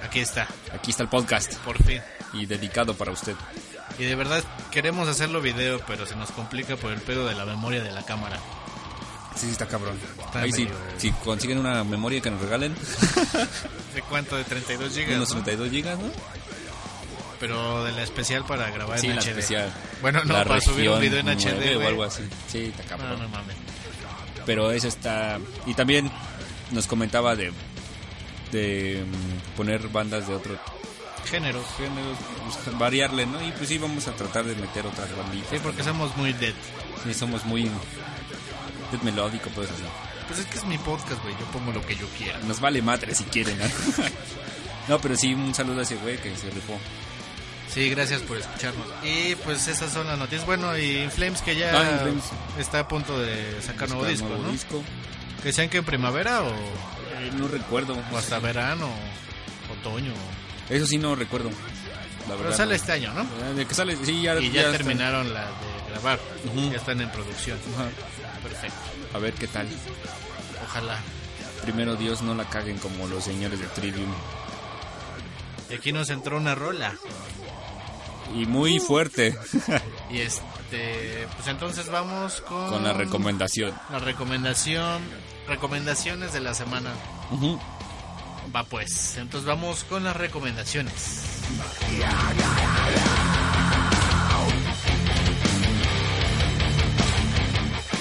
Aquí 0.03 0.19
está, 0.21 0.49
Aquí 0.73 0.91
está 0.91 1.05
el 1.05 1.09
podcast 1.09 1.55
por 1.59 1.81
fin. 1.83 2.01
y 2.33 2.47
dedicado 2.47 2.95
para 2.95 3.13
usted. 3.13 3.35
Y 3.99 4.05
de 4.05 4.17
verdad 4.17 4.43
queremos 4.73 5.07
hacerlo 5.09 5.41
video, 5.41 5.81
pero 5.87 6.07
se 6.07 6.17
nos 6.17 6.33
complica 6.33 6.77
por 6.77 6.93
el 6.93 7.01
pedo 7.01 7.27
de 7.29 7.35
la 7.37 7.45
memoria 7.45 7.83
de 7.85 7.93
la 7.93 8.05
cámara. 8.05 8.39
Sí, 9.37 9.47
sí, 9.47 9.53
está 9.53 9.67
cabrón. 9.67 9.97
Está 10.25 10.41
Ahí 10.41 10.51
sí, 10.53 10.69
si 10.99 11.11
consiguen 11.13 11.59
una 11.59 11.85
memoria 11.85 12.21
que 12.21 12.31
nos 12.33 12.41
regalen, 12.41 12.75
¿De 13.95 14.03
cuánto? 14.09 14.37
De 14.37 14.43
32 14.45 14.93
gigas. 14.93 15.17
unos 15.17 15.29
¿no? 15.35 15.43
32 15.45 15.71
gigas, 15.71 15.99
¿no? 16.01 16.11
Pero 17.39 17.85
de 17.85 17.93
la 17.93 18.03
especial 18.03 18.45
para 18.45 18.71
grabar 18.71 18.99
Sí, 18.99 19.07
en 19.09 19.17
la 19.17 19.23
HD. 19.23 19.29
especial. 19.29 19.73
Bueno, 20.01 20.25
no, 20.25 20.35
La 20.35 20.45
para 20.45 20.61
subir 20.61 20.89
un 20.89 21.01
video 21.01 21.21
en 21.21 21.29
HD. 21.29 21.55
9 21.55 21.77
o 21.77 21.89
algo 21.89 22.05
así. 22.05 22.23
Sí, 22.49 22.73
está 22.77 22.83
No, 22.85 22.89
cabrón. 22.89 23.23
no 23.23 23.29
mames. 23.29 23.57
Pero 24.47 24.71
eso 24.73 24.89
está... 24.89 25.39
Y 25.67 25.75
también 25.75 26.11
nos 26.71 26.87
comentaba 26.87 27.35
de, 27.37 27.53
de 28.53 29.05
mm, 29.05 29.57
poner 29.57 29.89
bandas 29.89 30.29
de 30.29 30.35
otro 30.35 30.59
Géneros. 31.25 31.65
género, 31.79 32.15
pues, 32.65 32.79
variarle, 32.79 33.27
¿no? 33.27 33.43
Y 33.47 33.51
pues 33.53 33.69
sí, 33.69 33.79
vamos 33.79 34.07
a 34.09 34.13
tratar 34.13 34.45
de 34.45 34.55
meter 34.55 34.87
otras 34.87 35.15
banditas. 35.17 35.49
Sí, 35.51 35.57
porque 35.63 35.83
somos 35.83 36.15
muy 36.17 36.33
dead. 36.35 36.53
Sí, 37.03 37.15
somos 37.15 37.45
muy 37.47 37.71
death 38.93 39.03
melódico, 39.03 39.49
pues 39.55 39.71
así. 39.71 39.83
Pues 40.29 40.41
es 40.41 40.47
que 40.47 40.59
es 40.59 40.65
mi 40.65 40.79
podcast, 40.79 41.23
güey. 41.23 41.35
Yo 41.39 41.47
pongo 41.47 41.73
lo 41.73 41.85
que 41.85 41.97
yo 41.97 42.07
quiera. 42.19 42.39
Nos 42.41 42.61
vale 42.61 42.83
madre 42.83 43.15
si 43.15 43.25
quieren, 43.25 43.59
¿no? 43.59 43.65
no, 44.89 44.99
pero 45.01 45.17
sí, 45.17 45.35
un 45.35 45.55
saludo 45.55 45.81
a 45.81 45.83
ese 45.83 45.97
güey 45.97 46.19
que 46.19 46.35
se 46.37 46.51
rifó. 46.51 46.79
Sí, 47.75 47.91
gracias 47.91 48.23
por 48.23 48.37
escucharnos. 48.39 48.87
Y 49.03 49.35
pues 49.37 49.67
esas 49.67 49.93
son 49.93 50.07
las 50.07 50.17
noticias. 50.17 50.47
Bueno, 50.47 50.79
y 50.79 50.99
Inflames 51.03 51.43
que 51.43 51.57
ya 51.57 51.71
Ah, 51.77 51.93
Inflames. 51.93 52.25
está 52.59 52.79
a 52.81 52.89
punto 52.89 53.19
de 53.19 53.61
sacar 53.63 53.89
nuevo 53.89 54.05
disco, 54.07 54.29
nuevo 54.29 54.45
¿no? 54.45 54.53
disco. 54.53 54.83
Que 55.43 55.53
sean 55.53 55.69
que 55.69 55.79
en 55.79 55.85
primavera 55.85 56.43
o, 56.43 56.49
Eh, 56.51 57.31
no 57.37 57.49
recuerdo. 57.49 57.97
o 58.13 58.17
hasta 58.17 58.39
verano, 58.39 58.89
otoño. 59.81 60.13
Eso 60.71 60.87
sí 60.87 60.99
no 60.99 61.17
recuerdo. 61.17 61.51
La 61.51 62.37
Pero 62.37 62.39
verdad, 62.45 62.57
sale 62.57 62.71
no. 62.71 62.75
este 62.77 62.93
año, 62.93 63.13
¿no? 63.13 63.23
Eh, 63.23 63.55
De 63.57 63.67
que 63.67 63.75
sale, 63.75 63.97
sí, 64.05 64.23
ya, 64.23 64.39
Y 64.39 64.51
ya, 64.51 64.71
terminaron 64.71 65.35
la 65.35 65.43
de 65.47 65.91
grabar. 65.91 66.21
Ya 66.71 66.77
están 66.77 67.01
en 67.01 67.11
producción. 67.11 67.59
Perfecto. 68.43 68.77
A 69.15 69.19
ver 69.19 69.35
qué 69.35 69.47
tal. 69.49 69.69
Ojalá. 70.65 70.99
Primero 71.63 71.97
Dios 71.97 72.23
no 72.23 72.35
la 72.35 72.45
caguen 72.49 72.79
como 72.79 73.07
los 73.09 73.25
señores 73.25 73.59
de 73.59 73.67
Trivium. 73.67 74.13
Y 75.71 75.75
aquí 75.75 75.93
nos 75.93 76.09
entró 76.11 76.37
una 76.37 76.55
rola. 76.55 76.95
Y 78.33 78.47
muy 78.47 78.79
fuerte 78.79 79.37
Y 80.11 80.21
este, 80.21 81.27
pues 81.35 81.49
entonces 81.49 81.89
vamos 81.89 82.41
con 82.43 82.69
con 82.69 82.85
la 82.85 82.93
recomendación. 82.93 83.73
la 83.91 83.99
recomendación, 83.99 85.03
recomendaciones 85.49 86.33
de 86.33 86.41
la 86.41 86.55
semana. 86.55 86.93
Va 88.55 88.65
pues, 88.65 89.17
entonces 89.17 89.47
vamos 89.47 89.85
con 89.85 90.05
las 90.05 90.17
recomendaciones. 90.17 91.23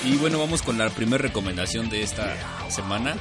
Y 0.06 0.15
bueno, 0.18 0.38
vamos 0.38 0.62
con 0.62 0.77
la 0.77 0.89
primera 0.89 1.22
recomendación 1.22 1.89
de 1.89 2.03
esta 2.03 2.36
semana. 2.70 3.15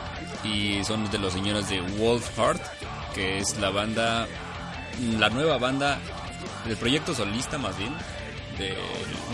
Y 0.45 0.83
son 0.85 1.09
de 1.11 1.19
los 1.19 1.33
señores 1.33 1.69
de 1.69 1.81
Wolf 1.81 2.37
Heart, 2.37 2.63
que 3.15 3.39
es 3.39 3.57
la 3.59 3.71
banda, 3.71 4.27
la 5.19 5.31
nueva 5.31 5.59
banda 5.59 6.01
del 6.67 6.77
proyecto 6.77 7.15
solista 7.15 7.59
más 7.59 7.77
bien, 7.79 7.95
de 8.59 8.77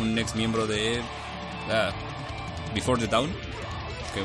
un 0.00 0.18
ex 0.18 0.34
miembro 0.34 0.66
de 0.66 1.00
Before 2.74 3.00
the 3.00 3.08
Dawn. 3.08 3.30
Que 4.14 4.22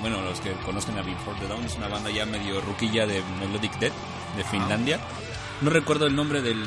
bueno, 0.00 0.22
los 0.22 0.40
que 0.40 0.52
conozcan 0.64 0.98
a 0.98 1.02
Before 1.02 1.38
the 1.40 1.48
Dawn 1.48 1.64
es 1.64 1.74
una 1.76 1.88
banda 1.88 2.10
ya 2.10 2.26
medio 2.26 2.60
ruquilla 2.60 3.06
de 3.06 3.22
Melodic 3.40 3.78
Death 3.78 3.94
de 4.36 4.44
Finlandia. 4.44 5.00
No 5.60 5.70
recuerdo 5.70 6.06
el 6.06 6.14
nombre 6.14 6.42
del, 6.42 6.62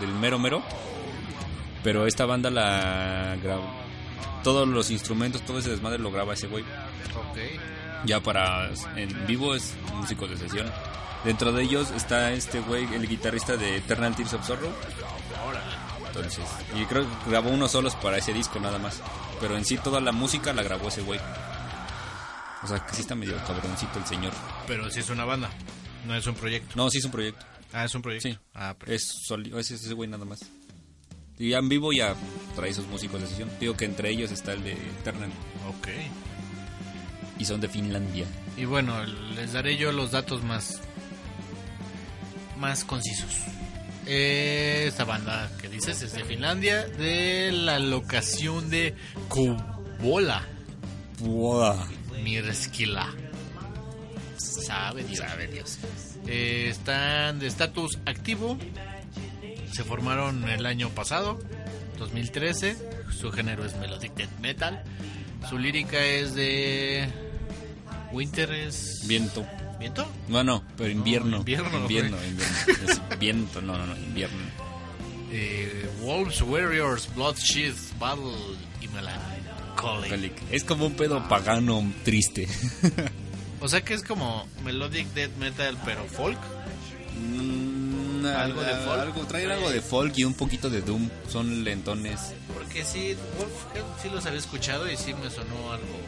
del 0.00 0.10
mero 0.14 0.38
mero, 0.38 0.62
pero 1.82 2.06
esta 2.06 2.26
banda 2.26 2.50
la 2.50 3.36
grabó 3.42 3.88
todos 4.42 4.68
los 4.68 4.90
instrumentos, 4.90 5.42
todo 5.42 5.58
ese 5.58 5.70
desmadre 5.70 5.98
lo 5.98 6.10
graba 6.10 6.34
ese 6.34 6.46
güey. 6.46 6.64
Ya 8.04 8.20
para 8.20 8.70
en 8.96 9.26
vivo 9.26 9.54
es 9.54 9.74
músico 9.94 10.26
de 10.26 10.36
sesión. 10.36 10.70
Dentro 11.24 11.52
de 11.52 11.62
ellos 11.64 11.90
está 11.90 12.32
este 12.32 12.60
güey, 12.60 12.84
el 12.94 13.08
guitarrista 13.08 13.56
de 13.56 13.76
Eternal 13.76 14.14
Tears 14.14 14.34
of 14.34 14.46
Sorrow. 14.46 14.72
Entonces, 16.06 16.44
y 16.74 16.84
creo 16.86 17.02
que 17.24 17.30
grabó 17.30 17.50
unos 17.50 17.72
solos 17.72 17.94
para 17.96 18.16
ese 18.18 18.32
disco 18.32 18.58
nada 18.60 18.78
más. 18.78 19.00
Pero 19.40 19.56
en 19.56 19.64
sí 19.64 19.76
toda 19.78 20.00
la 20.00 20.12
música 20.12 20.52
la 20.52 20.62
grabó 20.62 20.88
ese 20.88 21.02
güey. 21.02 21.20
O 22.62 22.66
sea, 22.66 22.84
que 22.84 22.94
sí 22.94 23.02
está 23.02 23.14
medio 23.14 23.36
cabroncito 23.46 23.98
el 23.98 24.06
señor. 24.06 24.32
Pero 24.66 24.90
si 24.90 25.00
es 25.00 25.10
una 25.10 25.24
banda, 25.24 25.48
no 26.06 26.14
es 26.16 26.26
un 26.26 26.34
proyecto. 26.34 26.72
No, 26.76 26.90
sí 26.90 26.98
es 26.98 27.04
un 27.04 27.10
proyecto. 27.12 27.44
Ah, 27.72 27.84
es 27.84 27.94
un 27.94 28.02
proyecto. 28.02 28.28
Sí. 28.28 28.38
Ah, 28.54 28.74
pero 28.78 28.92
Es, 28.92 29.12
es 29.58 29.70
ese 29.70 29.94
güey 29.94 30.08
nada 30.08 30.24
más. 30.24 30.40
Y 31.38 31.50
ya 31.50 31.58
en 31.58 31.68
vivo 31.68 31.92
ya 31.92 32.14
trae 32.56 32.70
esos 32.70 32.86
músicos 32.88 33.20
de 33.20 33.28
sesión. 33.28 33.50
Digo 33.60 33.76
que 33.76 33.84
entre 33.84 34.10
ellos 34.10 34.32
está 34.32 34.52
el 34.54 34.64
de 34.64 34.72
Eternal. 34.72 35.30
ok. 35.68 35.88
Y 37.38 37.44
son 37.44 37.60
de 37.60 37.68
Finlandia. 37.68 38.26
Y 38.56 38.64
bueno, 38.64 39.04
les 39.04 39.52
daré 39.52 39.76
yo 39.76 39.92
los 39.92 40.10
datos 40.10 40.42
más 40.42 40.80
más 42.58 42.84
concisos. 42.84 43.30
Eh, 44.06 44.84
Esta 44.88 45.04
banda 45.04 45.50
que 45.60 45.68
dices 45.68 46.02
es 46.02 46.12
de 46.12 46.24
Finlandia, 46.24 46.86
de 46.86 47.50
la 47.52 47.78
locación 47.78 48.70
de 48.70 48.94
Kubola, 49.28 50.46
Mirskila. 52.22 53.08
Sabe 54.36 55.04
Dios. 55.04 55.18
Sabe 55.18 55.46
Dios. 55.48 55.78
Eh, 56.26 56.68
están 56.70 57.38
de 57.38 57.46
estatus 57.46 57.98
activo. 58.06 58.58
Se 59.72 59.84
formaron 59.84 60.48
el 60.48 60.66
año 60.66 60.88
pasado, 60.90 61.38
2013. 61.98 62.76
Su 63.18 63.30
género 63.30 63.64
es 63.64 63.76
melodic 63.76 64.14
death 64.14 64.38
metal. 64.40 64.82
Su 65.48 65.58
lírica 65.58 65.98
es 66.04 66.34
de 66.34 67.08
Winter 68.12 68.50
es 68.52 69.06
Viento. 69.06 69.46
¿Viento? 69.78 70.06
No, 70.28 70.42
no, 70.42 70.64
pero 70.76 70.90
invierno. 70.90 71.38
invierno, 71.38 71.78
invierno, 71.78 72.16
invierno. 72.24 72.54
Es 72.88 73.00
viento, 73.18 73.60
no, 73.62 73.78
no, 73.78 73.86
no, 73.86 73.96
invierno. 73.96 74.38
Eh, 75.30 75.88
Wolves, 76.00 76.42
Warriors, 76.42 77.14
Bloodshed, 77.14 77.74
Battle 77.98 78.32
y 78.80 78.88
Melancholy. 78.88 80.08
Calic. 80.08 80.32
Es 80.50 80.64
como 80.64 80.86
un 80.86 80.94
pedo 80.94 81.26
pagano 81.28 81.84
triste. 82.04 82.48
O 83.60 83.68
sea 83.68 83.80
que 83.80 83.94
es 83.94 84.02
como 84.02 84.46
melodic 84.64 85.08
death 85.14 85.36
metal 85.36 85.76
pero 85.84 86.04
folk. 86.04 86.38
Mm, 87.20 88.24
¿Algo 88.26 88.62
de 88.62 88.74
folk? 88.76 89.00
Algo, 89.00 89.24
trae 89.26 89.50
algo 89.50 89.70
de 89.70 89.80
folk 89.80 90.16
y 90.16 90.24
un 90.24 90.34
poquito 90.34 90.70
de 90.70 90.80
doom. 90.80 91.08
Son 91.28 91.64
lentones. 91.64 92.34
Porque 92.54 92.84
sí, 92.84 93.16
Wolf 93.36 93.52
sí 94.00 94.10
los 94.10 94.24
había 94.26 94.38
escuchado 94.38 94.90
y 94.90 94.96
sí 94.96 95.12
me 95.14 95.28
sonó 95.30 95.72
algo 95.72 95.98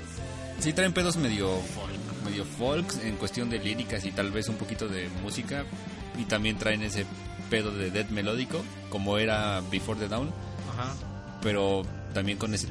Sí, 0.60 0.72
traen 0.72 0.92
pedos 0.92 1.16
medio 1.16 1.48
folk. 1.74 1.99
Medio 2.24 2.44
folk 2.44 2.86
en 3.02 3.16
cuestión 3.16 3.50
de 3.50 3.58
líricas 3.58 4.04
y 4.04 4.12
tal 4.12 4.30
vez 4.30 4.48
un 4.48 4.56
poquito 4.56 4.88
de 4.88 5.08
música. 5.22 5.64
Y 6.18 6.24
también 6.24 6.58
traen 6.58 6.82
ese 6.82 7.06
pedo 7.48 7.70
de 7.70 7.90
death 7.90 8.10
melódico, 8.10 8.62
como 8.90 9.18
era 9.18 9.60
Before 9.70 9.98
the 9.98 10.08
Dawn. 10.08 10.32
Ajá. 10.72 10.94
pero 11.42 11.82
también 12.14 12.38
con 12.38 12.54
ese 12.54 12.68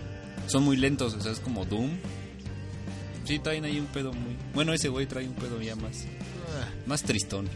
son 0.48 0.64
muy 0.64 0.78
lentos, 0.78 1.14
o 1.14 1.22
sea, 1.22 1.32
es 1.32 1.40
como 1.40 1.66
Doom. 1.66 1.92
Sí, 3.26 3.40
traen 3.40 3.66
ahí 3.66 3.80
un 3.80 3.86
pedo 3.88 4.12
muy. 4.14 4.36
Bueno, 4.54 4.74
ese 4.74 4.90
güey 4.90 5.06
trae 5.06 5.28
un 5.28 5.36
pedo 5.36 5.62
ya 5.62 5.76
más 5.76 6.06
más 6.86 7.04
tristón. 7.04 7.48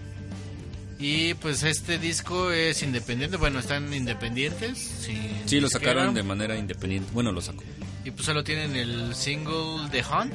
Y 0.99 1.33
pues 1.35 1.63
este 1.63 1.97
disco 1.97 2.51
es 2.51 2.83
independiente, 2.83 3.37
bueno, 3.37 3.59
están 3.59 3.91
independientes. 3.93 4.77
sin 4.77 5.19
Sí, 5.45 5.59
lo 5.59 5.67
sacaron 5.67 6.13
de 6.13 6.23
manera 6.23 6.55
independiente. 6.55 7.09
Bueno, 7.13 7.31
lo 7.31 7.41
sacó. 7.41 7.63
Y 8.05 8.11
pues 8.11 8.25
solo 8.25 8.43
tienen 8.43 8.75
el 8.75 9.15
single 9.15 9.89
The 9.91 10.03
Hunt 10.03 10.33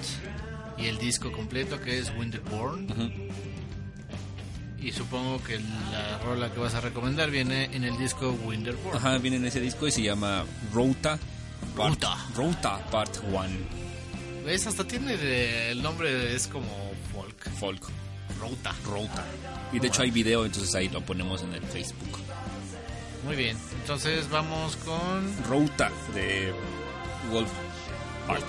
y 0.79 0.87
el 0.87 0.99
disco 0.99 1.31
completo 1.33 1.81
que 1.81 1.99
es 1.99 2.11
Winterborn. 2.17 2.91
Ujú. 2.91 3.11
Y 4.81 4.93
supongo 4.93 5.43
que 5.43 5.59
la 5.91 6.19
rola 6.25 6.53
que 6.53 6.61
vas 6.61 6.75
a 6.75 6.81
recomendar 6.81 7.31
viene 7.31 7.65
en 7.73 7.83
el 7.85 7.99
disco 7.99 8.31
Winterborn. 8.45 8.97
Ajá, 8.97 9.19
viene 9.19 9.37
en 9.39 9.45
ese 9.47 9.61
disco 9.61 9.87
y 9.89 9.91
se 9.91 10.03
llama 10.03 10.45
Rota. 10.73 11.19
Part- 11.77 11.95
Rota. 11.95 12.17
Rota 12.37 12.79
Part 12.91 13.17
1. 13.25 13.49
¿Ves? 14.47 14.67
Hasta 14.69 14.85
tiene 14.85 15.71
el 15.71 15.83
nombre, 15.83 16.35
es 16.35 16.47
como 16.47 16.69
folk. 17.13 17.51
Folk. 17.59 17.83
Rota. 18.41 18.73
Rota. 18.87 19.25
Y 19.73 19.81
de 19.81 19.89
hecho 19.89 20.03
hay 20.03 20.13
video, 20.13 20.47
entonces 20.47 20.73
ahí 20.77 20.89
lo 20.89 21.01
ponemos 21.05 21.43
en 21.43 21.53
el 21.55 21.63
Facebook. 21.65 22.19
Muy 23.25 23.35
bien. 23.35 23.57
Entonces 23.81 24.31
vamos 24.31 24.77
con 24.77 25.45
Rota 25.49 25.91
de 26.15 26.53
Wolf 27.33 27.51
Art. 28.29 28.47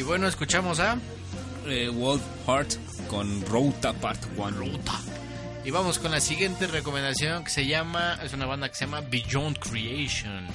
Y 0.00 0.02
bueno, 0.02 0.26
escuchamos 0.26 0.80
a 0.80 0.96
Eh, 1.66 1.90
Wolf 1.90 2.22
Heart 2.46 2.72
con 3.06 3.44
Rota 3.44 3.92
Part 3.92 4.18
1. 4.34 4.50
Ruta. 4.56 4.98
Y 5.62 5.70
vamos 5.70 5.98
con 5.98 6.10
la 6.10 6.20
siguiente 6.20 6.66
recomendación 6.66 7.44
que 7.44 7.50
se 7.50 7.66
llama, 7.66 8.18
es 8.24 8.32
una 8.32 8.46
banda 8.46 8.70
que 8.70 8.76
se 8.76 8.86
llama 8.86 9.02
Beyond 9.02 9.58
Creation, 9.58 10.46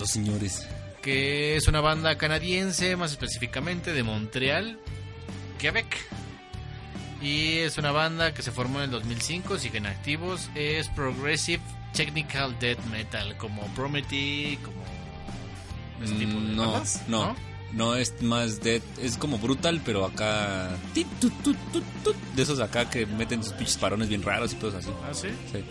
Los 0.00 0.08
señores. 0.12 0.66
que 1.02 1.56
es 1.56 1.68
una 1.68 1.82
banda 1.82 2.16
canadiense, 2.16 2.96
más 2.96 3.10
específicamente 3.10 3.92
de 3.92 4.02
Montreal, 4.02 4.78
Quebec. 5.58 5.94
Y 7.20 7.58
es 7.58 7.76
una 7.76 7.90
banda 7.92 8.32
que 8.32 8.40
se 8.40 8.50
formó 8.50 8.78
en 8.78 8.84
el 8.84 8.90
2005, 8.92 9.58
siguen 9.58 9.84
activos, 9.84 10.48
es 10.54 10.88
Progressive 10.88 11.62
Technical 11.92 12.58
Death 12.58 12.82
Metal, 12.86 13.36
como 13.36 13.62
Promethy, 13.74 14.58
como 14.64 14.82
ese 16.02 16.14
tipo 16.14 16.32
de 16.32 16.46
Mm, 16.46 16.56
no, 16.56 16.72
bandas, 16.72 17.02
no, 17.08 17.26
no, 17.26 17.36
es 17.96 18.22
más 18.22 18.60
de. 18.60 18.80
Es 19.02 19.16
como 19.18 19.38
brutal, 19.38 19.80
pero 19.84 20.04
acá. 20.04 20.76
tit, 20.94 21.06
tut, 21.20 21.32
tut, 21.42 21.56
tut, 21.72 21.84
tut, 22.02 22.16
de 22.34 22.42
esos 22.42 22.58
acá 22.60 22.88
que 22.88 23.04
meten 23.06 23.42
sus 23.44 23.52
pinches 23.52 23.76
parones 23.76 24.08
bien 24.08 24.22
raros 24.22 24.52
y 24.52 24.56
cosas 24.56 24.84
así. 24.84 24.92
¿Ah, 25.04 25.12
sí? 25.14 25.28
Sí, 25.52 25.64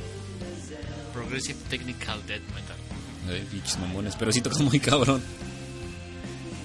Progressive 1.13 1.57
Technical 1.69 2.19
Death 2.27 2.43
Metal. 2.53 2.77
eh, 3.29 3.43
pinches 3.51 3.79
mamones, 3.79 4.15
pero 4.15 4.31
sí 4.31 4.41
tocan 4.41 4.65
muy 4.65 4.79
cabrón. 4.79 5.21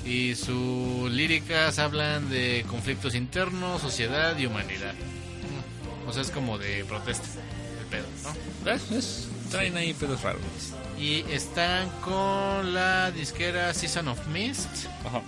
Y 0.05 0.35
sus 0.35 1.11
líricas 1.11 1.79
hablan 1.79 2.29
de 2.31 2.64
conflictos 2.68 3.14
internos, 3.14 3.81
sociedad 3.81 4.37
y 4.38 4.46
humanidad. 4.46 4.94
O 6.07 6.12
sea, 6.12 6.22
es 6.22 6.31
como 6.31 6.59
de 6.59 6.85
protesta, 6.85 7.24
el 7.81 7.87
pedo, 7.87 8.07
¿no? 8.64 8.70
Es- 8.72 8.90
es- 8.90 9.29
traen 9.51 9.77
ahí 9.77 9.93
pedos 9.93 10.23
raros. 10.23 10.43
Y 10.99 11.21
están 11.31 11.89
con 12.01 12.75
la 12.75 13.11
disquera 13.11 13.73
Season 13.75 14.09
of 14.09 14.27
Mist. 14.29 14.87
Ajá. 15.05 15.23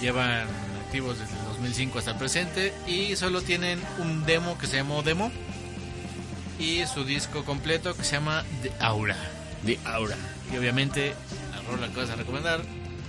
Llevan 0.00 0.46
activos 0.84 1.18
desde 1.18 1.36
el 1.38 1.44
2005 1.44 1.98
hasta 1.98 2.10
el 2.12 2.18
presente. 2.18 2.74
Y 2.86 3.16
solo 3.16 3.42
tienen 3.42 3.80
un 3.98 4.24
demo 4.24 4.58
que 4.58 4.66
se 4.66 4.76
llamó 4.76 5.02
Demo. 5.02 5.30
Y 6.58 6.84
su 6.86 7.04
disco 7.04 7.44
completo 7.44 7.94
que 7.94 8.04
se 8.04 8.12
llama 8.12 8.44
The 8.62 8.72
Aura. 8.80 9.16
De 9.62 9.78
Aura. 9.84 10.16
Y 10.52 10.56
obviamente 10.56 11.14
la 11.52 11.62
rola 11.70 11.88
que 11.88 12.00
vas 12.00 12.10
a 12.10 12.16
recomendar. 12.16 12.60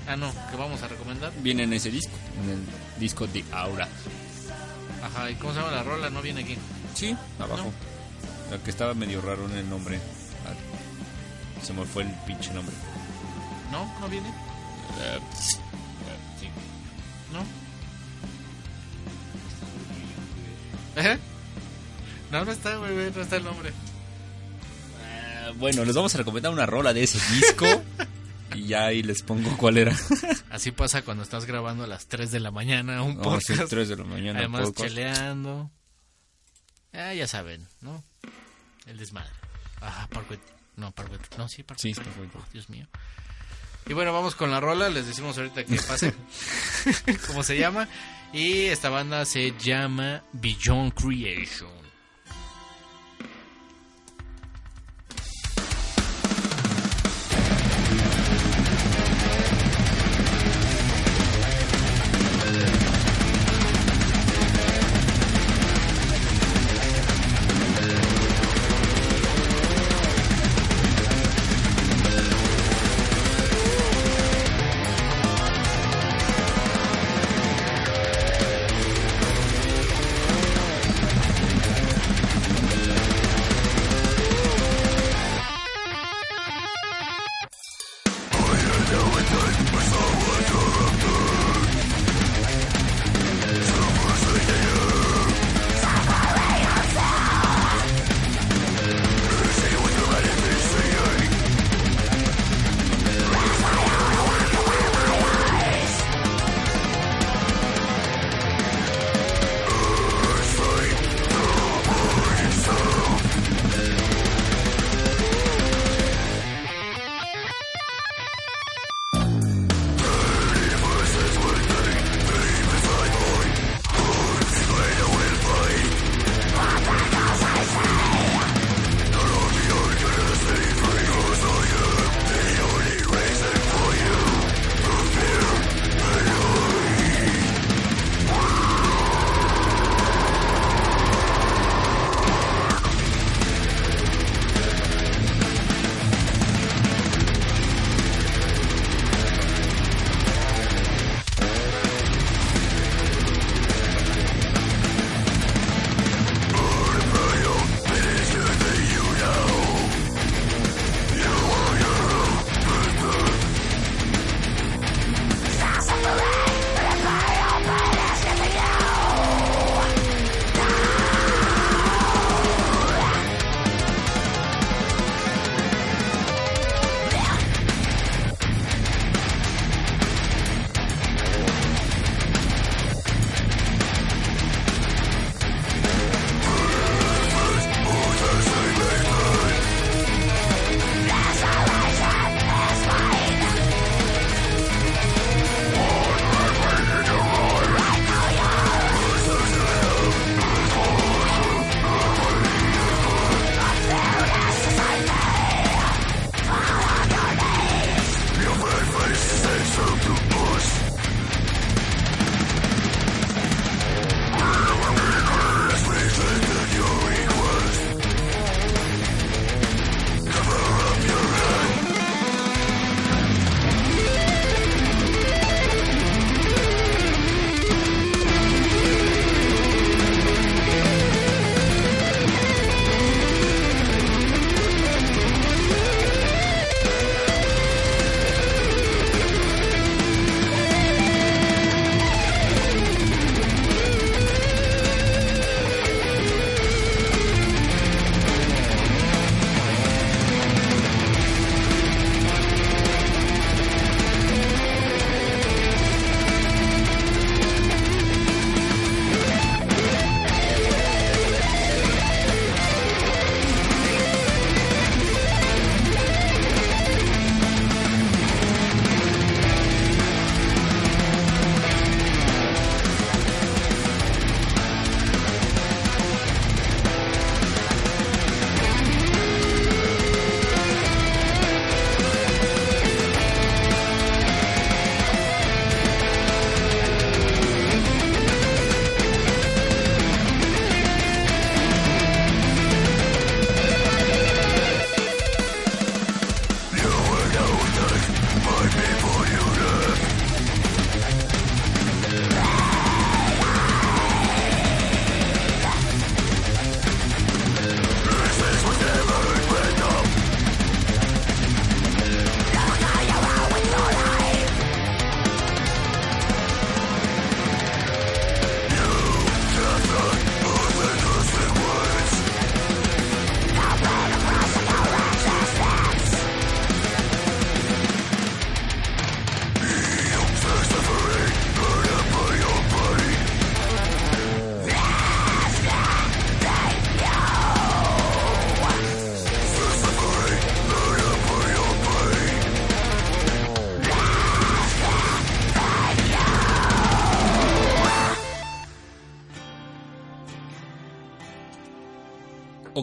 Ah, 0.07 0.15
no, 0.15 0.31
que 0.49 0.57
vamos 0.57 0.81
a 0.81 0.87
recomendar. 0.87 1.31
Viene 1.41 1.63
en 1.63 1.73
ese 1.73 1.91
disco, 1.91 2.13
en 2.43 2.49
el 2.49 2.59
disco 2.99 3.27
de 3.27 3.43
Aura. 3.51 3.87
Ajá, 5.03 5.29
¿y 5.31 5.35
cómo 5.35 5.53
se 5.53 5.59
llama 5.59 5.71
la 5.71 5.83
rola? 5.83 6.09
No 6.09 6.21
viene 6.21 6.41
aquí. 6.41 6.57
Sí, 6.93 7.15
abajo. 7.39 7.71
Que 8.59 8.69
estaba 8.69 8.93
medio 8.93 9.21
raro 9.21 9.45
en 9.49 9.57
el 9.57 9.69
nombre. 9.69 9.99
Se 11.61 11.73
me 11.73 11.85
fue 11.85 12.03
el 12.03 12.09
pinche 12.25 12.51
nombre. 12.53 12.75
¿No? 13.71 13.99
¿No 13.99 14.09
viene? 14.09 14.29
Eh, 14.29 15.19
sí. 15.39 15.57
¿No? 17.31 17.43
¿Eh? 21.01 21.17
No, 22.31 22.45
no 22.45 22.51
está, 22.51 22.75
güey, 22.77 23.11
no 23.15 23.21
está 23.21 23.37
el 23.37 23.43
nombre. 23.43 23.71
Ah, 25.03 25.51
bueno, 25.57 25.85
les 25.85 25.95
vamos 25.95 26.13
a 26.15 26.17
recomendar 26.17 26.51
una 26.51 26.65
rola 26.65 26.93
de 26.93 27.03
ese 27.03 27.19
disco. 27.33 27.65
y 28.55 28.67
ya 28.67 28.87
ahí 28.87 29.03
les 29.03 29.21
pongo 29.21 29.55
cuál 29.57 29.77
era. 29.77 29.95
Así 30.49 30.71
pasa 30.71 31.03
cuando 31.03 31.23
estás 31.23 31.45
grabando 31.45 31.83
a 31.83 31.87
las 31.87 32.07
3 32.07 32.31
de 32.31 32.39
la 32.39 32.51
mañana 32.51 33.03
un 33.03 33.17
Vamos 33.17 33.33
a 33.33 33.37
hacer 33.37 33.55
podcast. 33.55 33.69
3 33.71 33.89
de 33.89 33.95
la 33.97 34.03
mañana. 34.03 34.39
Además, 34.39 34.61
podcast. 34.63 34.89
cheleando. 34.89 35.71
Ah, 36.93 37.13
ya 37.13 37.27
saben, 37.27 37.67
¿no? 37.79 38.03
El 38.91 38.97
desmadre. 38.97 39.29
Ah, 39.81 40.05
Parkway. 40.11 40.37
No, 40.75 40.91
Parkway. 40.91 41.17
No, 41.37 41.47
sí, 41.47 41.63
Parkway. 41.63 41.93
Sí, 41.93 42.01
bueno. 42.17 42.33
Dios 42.51 42.69
mío. 42.69 42.87
Y 43.87 43.93
bueno, 43.93 44.11
vamos 44.11 44.35
con 44.35 44.51
la 44.51 44.59
rola. 44.59 44.89
Les 44.89 45.07
decimos 45.07 45.37
ahorita 45.37 45.63
que 45.63 45.77
pase. 45.77 46.13
¿Cómo 47.27 47.41
se 47.41 47.57
llama? 47.57 47.87
Y 48.33 48.65
esta 48.65 48.89
banda 48.89 49.23
se 49.23 49.53
llama 49.57 50.23
Beyond 50.33 50.93
Creation. 50.93 51.71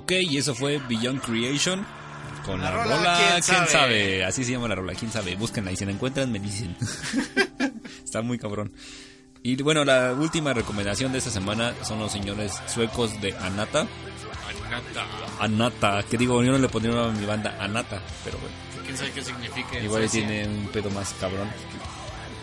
Ok, 0.09 0.13
y 0.23 0.39
eso 0.39 0.55
fue 0.55 0.79
Beyond 0.89 1.21
Creation. 1.21 1.85
Con 2.47 2.63
la, 2.63 2.71
La 2.71 2.83
rola, 2.83 2.97
rola, 2.97 3.17
¿quién, 3.19 3.31
¿quién 3.31 3.43
sabe? 3.43 3.69
sabe? 3.69 4.25
Así 4.25 4.43
se 4.43 4.53
llama 4.53 4.67
la 4.67 4.75
rola, 4.77 4.95
¿quién 4.95 5.13
sabe? 5.13 5.37
Búsquenla 5.37 5.71
y 5.71 5.77
si 5.77 5.85
la 5.85 5.91
encuentran 5.93 6.33
me 6.33 6.39
dicen. 6.39 6.75
Está 8.05 8.23
muy 8.23 8.39
cabrón. 8.39 8.73
Y 9.43 9.63
bueno, 9.63 9.85
la 9.85 10.15
última 10.15 10.55
recomendación 10.55 11.13
de 11.13 11.19
esta 11.19 11.31
semana 11.31 11.75
son 11.83 11.99
los 11.99 12.11
señores 12.11 12.55
suecos 12.69 13.21
de 13.21 13.37
Anata. 13.37 13.87
Anata, 15.41 16.03
que 16.09 16.17
digo, 16.17 16.43
yo 16.43 16.53
no 16.53 16.59
le 16.59 16.71
pondría 16.71 17.05
a 17.05 17.09
mi 17.13 17.27
banda 17.27 17.59
Anata, 17.61 18.01
pero 18.25 18.39
bueno. 18.39 18.55
¿Quién 18.87 18.97
sabe 18.97 19.11
qué 19.13 19.23
significa? 19.23 19.79
Igual 19.79 20.09
tiene 20.09 20.47
un 20.49 20.69
pedo 20.69 20.89
más 20.91 21.15
cabrón. 21.21 21.51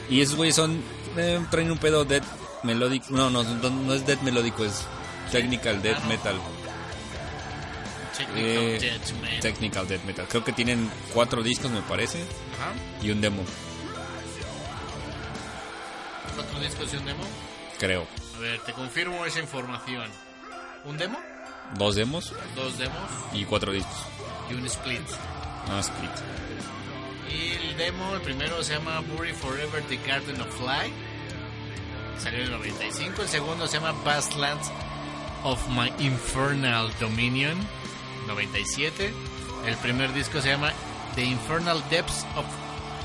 Y 0.08 0.22
esos 0.22 0.36
güeyes 0.36 0.56
son. 0.56 0.84
eh, 1.18 1.44
traen 1.50 1.72
un 1.72 1.80
pedo 1.80 2.06
death 2.06 2.26
melódico. 2.62 3.08
No, 3.10 3.32
no, 3.32 3.44
no, 3.44 3.70
no 3.72 3.94
es 3.96 4.06
death 4.06 4.22
melódico, 4.22 4.64
es 4.66 4.84
technical 5.32 5.82
death 5.82 6.04
metal. 6.08 6.36
Technical 8.18 8.38
Eh, 8.44 8.80
Death 8.80 9.12
Metal. 9.22 9.40
Technical 9.42 9.88
death 9.88 10.04
metal. 10.06 10.28
Creo 10.30 10.44
que 10.44 10.54
tienen 10.54 10.90
cuatro 11.14 11.44
discos, 11.44 11.70
me 11.72 11.82
parece, 11.82 12.20
Ajá. 12.22 12.74
y 13.02 13.12
un 13.12 13.22
demo, 13.22 13.44
¿Cuatro 16.36 16.60
discos 16.60 16.94
y 16.94 16.98
un 16.98 17.06
demo? 17.06 17.24
creo. 17.80 18.08
A 18.36 18.40
ver, 18.40 18.60
te 18.62 18.74
confirmo 18.74 19.26
esa 19.26 19.40
información. 19.40 20.10
¿Un 20.86 20.98
demo? 20.98 21.18
Dos 21.78 21.96
demos 21.96 22.34
Dos 22.56 22.78
demos 22.78 23.10
y 23.34 23.44
cuatro 23.46 23.72
discos. 23.72 23.96
y 24.50 24.54
un 24.54 24.66
split. 24.66 25.02
Ah, 25.70 25.80
split. 25.80 26.12
Y 27.32 27.52
el 27.54 27.78
demo, 27.78 28.14
el 28.16 28.22
primero 28.22 28.62
se 28.64 28.74
llama 28.76 29.00
Bury 29.02 29.34
Forever 29.34 29.82
The 29.84 29.98
Garden 30.06 30.40
of 30.42 30.62
Light. 30.62 30.94
Salió 32.20 32.40
en 32.40 32.46
el 32.46 32.52
95. 32.52 33.22
El 33.24 33.28
segundo 33.28 33.68
se 33.68 33.80
llama 33.80 33.94
Vastlands 34.04 34.70
of 35.44 35.68
My 35.70 35.92
Infernal 36.00 36.92
Dominion. 37.00 37.58
97. 38.28 39.14
El 39.66 39.76
primer 39.78 40.14
disco 40.14 40.42
se 40.42 40.50
llama 40.50 40.72
The 41.16 41.24
Infernal 41.24 41.84
Depths 41.90 42.26
of 42.36 42.46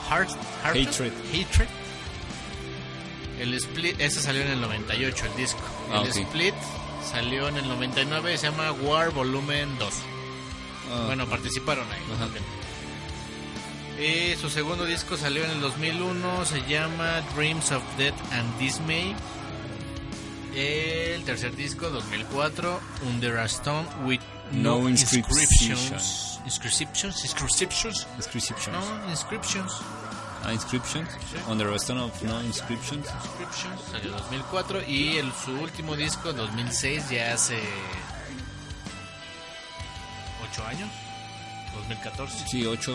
Heart, 0.08 0.30
Heart- 0.64 0.76
Hatred. 0.88 1.12
Hatred. 1.32 1.68
El 3.38 3.54
split, 3.54 3.98
ese 4.00 4.20
salió 4.20 4.42
en 4.42 4.48
el 4.50 4.60
98, 4.60 5.26
el 5.26 5.36
disco. 5.36 5.60
Ah, 5.92 6.02
el 6.04 6.08
split 6.10 6.54
salió 7.10 7.48
en 7.48 7.56
el 7.56 7.66
99 7.68 8.34
y 8.34 8.38
se 8.38 8.50
llama 8.50 8.70
War 8.72 9.10
Volumen 9.10 9.78
2. 9.78 9.94
Ah, 10.92 11.04
Bueno, 11.06 11.26
participaron 11.26 11.86
ahí. 11.90 12.00
Ajá. 12.14 12.28
Y 14.02 14.36
su 14.36 14.48
segundo 14.50 14.84
disco 14.84 15.16
salió 15.16 15.44
en 15.44 15.50
el 15.52 15.60
2001, 15.60 16.44
se 16.44 16.62
llama 16.68 17.20
Dreams 17.34 17.70
of 17.72 17.82
Death 17.96 18.14
and 18.32 18.58
Dismay. 18.58 19.14
El 20.54 21.22
tercer 21.24 21.54
disco, 21.54 21.88
2004, 21.90 22.80
Under 23.06 23.38
a 23.38 23.44
Stone 23.44 23.86
with 24.04 24.20
No, 24.52 24.80
No 24.80 24.88
inscriptions. 24.88 26.40
Inscriptions, 26.44 27.24
inscriptions, 27.24 28.06
Inscriptions. 28.16 28.72
no 28.72 29.10
inscriptions. 29.10 29.72
Ah, 30.42 30.52
Inscriptions. 30.52 31.08
Under 31.48 31.68
a 31.70 31.76
Stone 31.76 32.00
of 32.00 32.22
No 32.22 32.40
Inscriptions. 32.42 33.06
Inscriptions, 33.24 33.80
salió 33.92 34.10
en 34.10 34.16
2004 34.16 34.82
y 34.88 35.18
el, 35.18 35.30
su 35.32 35.52
último 35.52 35.96
disco, 35.96 36.32
2006, 36.32 37.10
ya 37.10 37.34
hace 37.34 37.60
8 40.52 40.66
años, 40.66 40.88
2014. 41.74 42.48
Sí, 42.48 42.66
ocho. 42.66 42.94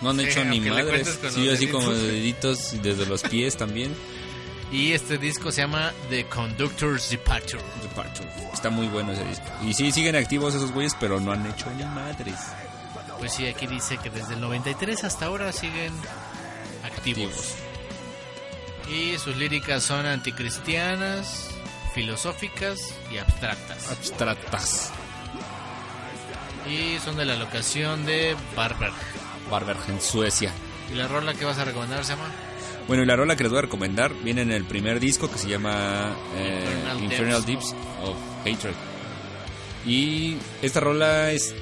No 0.00 0.10
han 0.10 0.18
Sí, 0.20 0.24
hecho 0.26 0.44
ni 0.44 0.60
madres. 0.60 1.18
Sí, 1.34 1.48
así 1.50 1.66
como 1.68 1.90
deditos. 1.92 2.70
deditos 2.72 2.82
desde 2.82 3.06
los 3.06 3.22
pies 3.22 3.56
también. 3.56 3.94
Y 4.72 4.92
este 4.92 5.18
disco 5.18 5.52
se 5.52 5.62
llama 5.62 5.92
The 6.10 6.26
Conductor's 6.26 7.10
Departure. 7.10 7.62
Departure. 7.82 8.28
Está 8.52 8.70
muy 8.70 8.88
bueno 8.88 9.12
ese 9.12 9.24
disco. 9.24 9.46
Y 9.62 9.72
sí, 9.74 9.92
siguen 9.92 10.16
activos 10.16 10.54
esos 10.54 10.72
güeyes, 10.72 10.96
pero 10.98 11.20
no 11.20 11.32
han 11.32 11.46
hecho 11.46 11.70
ni 11.70 11.84
madres. 11.84 12.38
Pues 13.18 13.32
sí, 13.32 13.46
aquí 13.46 13.66
dice 13.66 13.98
que 13.98 14.10
desde 14.10 14.34
el 14.34 14.40
93 14.40 15.04
hasta 15.04 15.26
ahora 15.26 15.52
siguen 15.52 15.92
activos. 16.84 17.28
Activos. 17.28 17.54
Y 18.90 19.16
sus 19.18 19.36
líricas 19.36 19.82
son 19.82 20.04
anticristianas, 20.04 21.48
filosóficas 21.94 22.94
y 23.10 23.18
abstractas. 23.18 23.90
Abstractas. 23.90 24.92
Y 26.68 26.98
son 26.98 27.16
de 27.16 27.24
la 27.24 27.36
locación 27.36 28.04
de 28.04 28.36
Barber. 28.56 28.92
Barber 29.50 29.76
en 29.88 30.00
Suecia. 30.00 30.52
¿Y 30.92 30.96
la 30.96 31.08
rola 31.08 31.34
que 31.34 31.44
vas 31.44 31.58
a 31.58 31.64
recomendar 31.64 32.04
se 32.04 32.12
llama? 32.12 32.30
Bueno, 32.86 33.02
y 33.02 33.06
la 33.06 33.16
rola 33.16 33.34
que 33.36 33.42
les 33.44 33.50
voy 33.50 33.60
a 33.60 33.62
recomendar 33.62 34.12
viene 34.22 34.42
en 34.42 34.52
el 34.52 34.64
primer 34.64 35.00
disco 35.00 35.30
que 35.30 35.38
se 35.38 35.48
llama 35.48 36.14
eh, 36.36 36.64
Infernal 37.00 37.02
Infernal 37.04 37.44
Deeps 37.44 37.74
of 38.02 38.16
Hatred. 38.42 38.74
Y 39.86 40.36
esta 40.62 40.80
rola 40.80 41.30
es, 41.30 41.54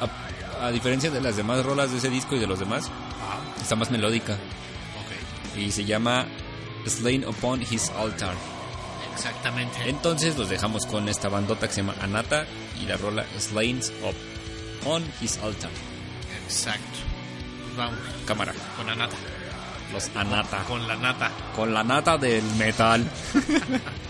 a, 0.00 0.66
a 0.66 0.70
diferencia 0.70 1.10
de 1.10 1.20
las 1.20 1.36
demás 1.36 1.64
rolas 1.64 1.90
de 1.90 1.98
ese 1.98 2.08
disco 2.10 2.36
y 2.36 2.38
de 2.38 2.46
los 2.46 2.58
demás, 2.60 2.90
está 3.60 3.74
más 3.76 3.90
melódica. 3.90 4.36
Y 5.56 5.72
se 5.72 5.84
llama 5.84 6.26
Slain 6.86 7.24
Upon 7.26 7.62
His 7.62 7.90
Altar. 7.90 8.34
exactamente. 9.14 9.88
Entonces 9.88 10.36
los 10.38 10.48
dejamos 10.48 10.86
con 10.86 11.08
esta 11.08 11.28
bandota 11.28 11.66
que 11.66 11.74
se 11.74 11.80
llama 11.82 11.94
Anata 12.00 12.46
y 12.80 12.86
la 12.86 12.96
rola 12.96 13.24
Slain 13.38 13.80
Upon 14.82 15.04
His 15.20 15.36
Altar. 15.38 15.70
Exacto. 16.44 16.98
Pues 17.64 17.76
vamos, 17.76 17.98
Cámara, 18.24 18.54
con 18.76 18.86
la 18.86 18.94
nata. 18.94 19.16
Los 19.92 20.10
Anata. 20.14 20.62
Con 20.64 20.86
la 20.86 20.96
nata. 20.96 21.30
Con 21.54 21.72
la 21.72 21.82
nata 21.82 22.18
del 22.18 22.44
metal. 22.56 23.04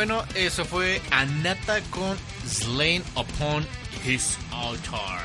bueno, 0.00 0.24
eso 0.34 0.64
fue 0.64 1.02
Anata 1.10 1.78
con 1.90 2.16
Slain 2.48 3.02
Upon 3.16 3.66
His 4.06 4.38
Altar. 4.50 5.20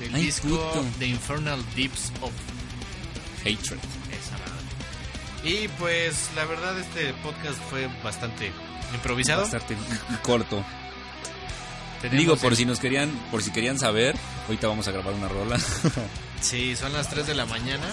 Del 0.00 0.12
Ay, 0.12 0.22
disco 0.24 0.48
puto. 0.48 0.84
The 0.98 1.06
Infernal 1.06 1.64
Deeps 1.76 2.10
of 2.20 2.32
Hatred. 3.42 3.78
Y 5.44 5.68
pues 5.78 6.30
la 6.34 6.46
verdad 6.46 6.76
este 6.80 7.14
podcast 7.22 7.60
fue 7.70 7.86
bastante 8.02 8.50
improvisado. 8.92 9.42
Bastante 9.42 9.76
corto. 10.24 10.64
Digo, 12.10 12.36
por 12.36 12.50
el- 12.50 12.56
si 12.56 12.64
nos 12.64 12.80
querían, 12.80 13.08
por 13.30 13.40
si 13.44 13.52
querían 13.52 13.78
saber, 13.78 14.16
ahorita 14.48 14.66
vamos 14.66 14.88
a 14.88 14.90
grabar 14.90 15.14
una 15.14 15.28
rola 15.28 15.58
Sí, 16.40 16.74
son 16.74 16.92
las 16.92 17.08
3 17.08 17.24
de 17.24 17.34
la 17.36 17.46
mañana. 17.46 17.86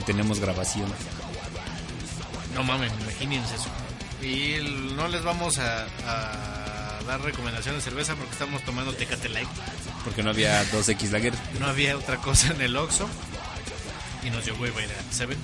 y 0.00 0.02
tenemos 0.04 0.40
grabación. 0.40 0.90
No 2.54 2.64
mames, 2.64 2.90
imagínense 3.02 3.54
eso. 3.56 3.68
Y 4.24 4.92
no 4.96 5.08
les 5.08 5.22
vamos 5.22 5.58
a, 5.58 5.86
a 6.06 7.02
dar 7.06 7.20
recomendación 7.20 7.74
de 7.76 7.80
cerveza 7.82 8.14
porque 8.14 8.32
estamos 8.32 8.62
tomando 8.64 8.94
Tecate 8.94 9.28
Light. 9.28 9.48
Porque 10.04 10.22
no 10.22 10.30
había 10.30 10.64
2X 10.70 11.10
Lager. 11.10 11.34
No 11.60 11.66
había 11.66 11.96
otra 11.96 12.16
cosa 12.16 12.52
en 12.54 12.60
el 12.62 12.76
Oxxo. 12.76 13.08
Y 14.24 14.30
nos 14.30 14.46
hueva 14.58 14.82
ir 14.82 14.88
a 14.90 15.12
Seven. 15.12 15.38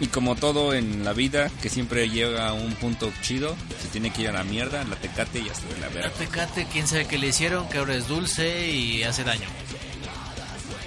Y 0.00 0.06
como 0.08 0.36
todo 0.36 0.74
en 0.74 1.04
la 1.04 1.12
vida, 1.12 1.50
que 1.60 1.68
siempre 1.68 2.08
llega 2.08 2.48
a 2.48 2.52
un 2.52 2.74
punto 2.74 3.12
chido, 3.22 3.56
se 3.82 3.88
tiene 3.88 4.12
que 4.12 4.22
ir 4.22 4.28
a 4.28 4.32
la 4.32 4.44
mierda, 4.44 4.84
la 4.84 4.96
tecate 4.96 5.40
y 5.40 5.48
hasta 5.48 5.66
de 5.66 5.80
la 5.80 5.88
La 5.88 5.88
verga. 5.88 6.10
Tecate, 6.10 6.66
quién 6.70 6.86
sabe 6.86 7.06
qué 7.06 7.18
le 7.18 7.28
hicieron, 7.28 7.68
que 7.68 7.78
ahora 7.78 7.94
es 7.94 8.06
dulce 8.06 8.70
y 8.70 9.02
hace 9.02 9.24
daño. 9.24 9.48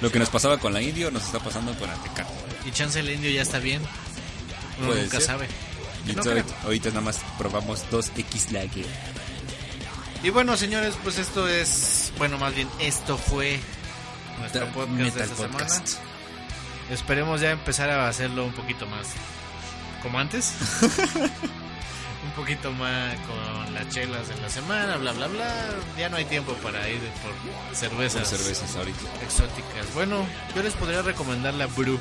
Lo 0.01 0.11
que 0.11 0.19
nos 0.19 0.29
pasaba 0.29 0.57
con 0.59 0.73
la 0.73 0.81
indio 0.81 1.11
nos 1.11 1.25
está 1.25 1.39
pasando 1.39 1.73
con 1.77 1.89
la 1.89 1.95
tecate. 1.95 2.31
Y 2.65 2.71
chance 2.71 2.99
el 2.99 3.09
indio 3.09 3.29
ya 3.31 3.41
está 3.41 3.59
bien. 3.59 3.81
Uno 4.79 4.95
nunca 4.95 5.17
ser. 5.17 5.21
sabe. 5.21 5.47
No 6.05 6.11
entonces, 6.11 6.45
ahorita 6.63 6.89
nada 6.89 7.01
más 7.01 7.19
probamos 7.37 7.85
2X 7.91 8.51
Lager. 8.51 8.85
Y 10.23 10.29
bueno, 10.29 10.55
señores, 10.57 10.95
pues 11.03 11.17
esto 11.17 11.47
es. 11.47 12.11
Bueno, 12.17 12.37
más 12.37 12.53
bien, 12.55 12.67
esto 12.79 13.17
fue 13.17 13.59
nuestro 14.39 14.65
The 14.65 14.71
podcast 14.71 14.99
de 14.99 15.07
esta 15.23 15.35
Podcast. 15.47 15.87
semana. 15.87 16.07
Esperemos 16.91 17.41
ya 17.41 17.51
empezar 17.51 17.89
a 17.89 18.07
hacerlo 18.07 18.45
un 18.45 18.53
poquito 18.53 18.85
más 18.87 19.07
como 20.01 20.19
antes. 20.19 20.53
un 22.23 22.31
poquito 22.35 22.71
más 22.73 23.15
con 23.21 23.73
las 23.73 23.89
chelas 23.89 24.29
en 24.29 24.41
la 24.41 24.49
semana, 24.49 24.97
bla, 24.97 25.11
bla, 25.13 25.27
bla. 25.27 25.47
Ya 25.97 26.09
no 26.09 26.17
hay 26.17 26.25
tiempo 26.25 26.53
para 26.55 26.87
ir 26.89 26.99
por 26.99 27.75
cervezas, 27.75 28.27
Con 28.29 28.37
cervezas 28.39 28.75
ahorita. 28.75 28.99
exóticas. 29.23 29.93
Bueno, 29.95 30.25
yo 30.55 30.61
les 30.63 30.73
podría 30.73 31.01
recomendar 31.01 31.53
la 31.55 31.65
Brew, 31.67 31.99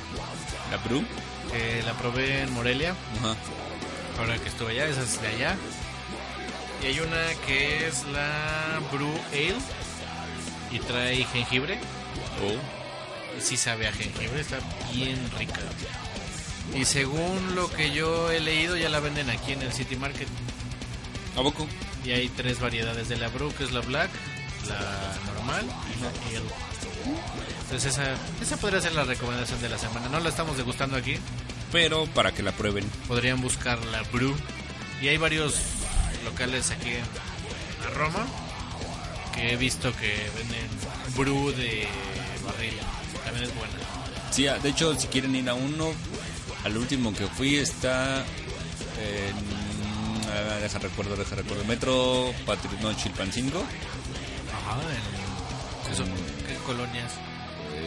La 0.70 0.76
Brew. 0.78 1.04
que 1.52 1.82
la 1.84 1.92
probé 1.94 2.42
en 2.42 2.52
Morelia, 2.52 2.94
Ajá. 3.20 3.34
Ahora 4.20 4.38
que 4.38 4.48
estuve 4.48 4.72
allá, 4.72 4.86
esa 4.86 5.02
es 5.02 5.20
de 5.20 5.28
allá. 5.28 5.56
Y 6.82 6.86
hay 6.86 7.00
una 7.00 7.34
que 7.46 7.88
es 7.88 8.04
la 8.06 8.80
Brew 8.92 9.12
Ale 9.32 9.56
y 10.70 10.78
trae 10.80 11.24
jengibre. 11.24 11.78
Oh. 12.42 13.38
Y 13.38 13.40
sí 13.40 13.56
sabe 13.56 13.86
a 13.86 13.92
jengibre, 13.92 14.40
está 14.40 14.58
bien 14.92 15.18
rica. 15.38 15.60
Y 16.74 16.84
según 16.84 17.54
lo 17.54 17.70
que 17.70 17.90
yo 17.90 18.30
he 18.30 18.40
leído, 18.40 18.76
ya 18.76 18.88
la 18.88 19.00
venden 19.00 19.28
aquí 19.30 19.52
en 19.52 19.62
el 19.62 19.72
City 19.72 19.96
Market. 19.96 20.28
¿A 21.36 21.42
poco? 21.42 21.66
Y 22.04 22.12
hay 22.12 22.28
tres 22.28 22.60
variedades 22.60 23.08
de 23.08 23.16
la 23.16 23.28
Brew, 23.28 23.52
que 23.54 23.64
es 23.64 23.72
la 23.72 23.80
Black, 23.80 24.10
la 24.68 25.32
normal 25.32 25.64
y 25.64 26.02
la 26.02 26.08
Ale. 26.08 26.50
Entonces 27.62 27.92
esa, 27.92 28.14
esa 28.40 28.56
podría 28.56 28.80
ser 28.80 28.94
la 28.94 29.04
recomendación 29.04 29.60
de 29.60 29.68
la 29.68 29.78
semana. 29.78 30.08
No 30.08 30.20
la 30.20 30.28
estamos 30.28 30.56
degustando 30.56 30.96
aquí. 30.96 31.18
Pero 31.72 32.06
para 32.06 32.32
que 32.32 32.42
la 32.42 32.52
prueben. 32.52 32.84
Podrían 33.06 33.40
buscar 33.40 33.84
la 33.86 34.02
Brew. 34.04 34.34
Y 35.00 35.08
hay 35.08 35.16
varios 35.16 35.54
locales 36.24 36.70
aquí 36.70 36.90
en 36.90 37.94
Roma 37.94 38.26
que 39.34 39.52
he 39.52 39.56
visto 39.56 39.92
que 39.96 40.30
venden 40.36 40.68
Brew 41.16 41.52
de 41.52 41.86
barril. 42.44 42.74
También 43.24 43.44
es 43.44 43.54
buena. 43.54 43.74
Sí, 44.30 44.46
ah, 44.46 44.58
de 44.58 44.68
hecho, 44.70 44.94
si 44.98 45.06
quieren 45.08 45.34
ir 45.34 45.48
a 45.48 45.54
uno, 45.54 45.92
al 46.64 46.76
último 46.76 47.12
que 47.14 47.26
fui 47.26 47.56
está 47.56 48.18
en... 48.18 49.34
ah, 50.28 50.58
deja 50.60 50.78
recuerdo, 50.78 51.16
deja 51.16 51.36
recuerdo. 51.36 51.64
Metro 51.64 52.32
Patri... 52.46 52.70
No, 52.80 52.92
Chilpancingo. 52.94 53.64
Ajá, 54.54 54.80
en... 54.82 55.92
eso, 55.92 56.04
¿Qué 56.46 56.54
colonias? 56.66 57.12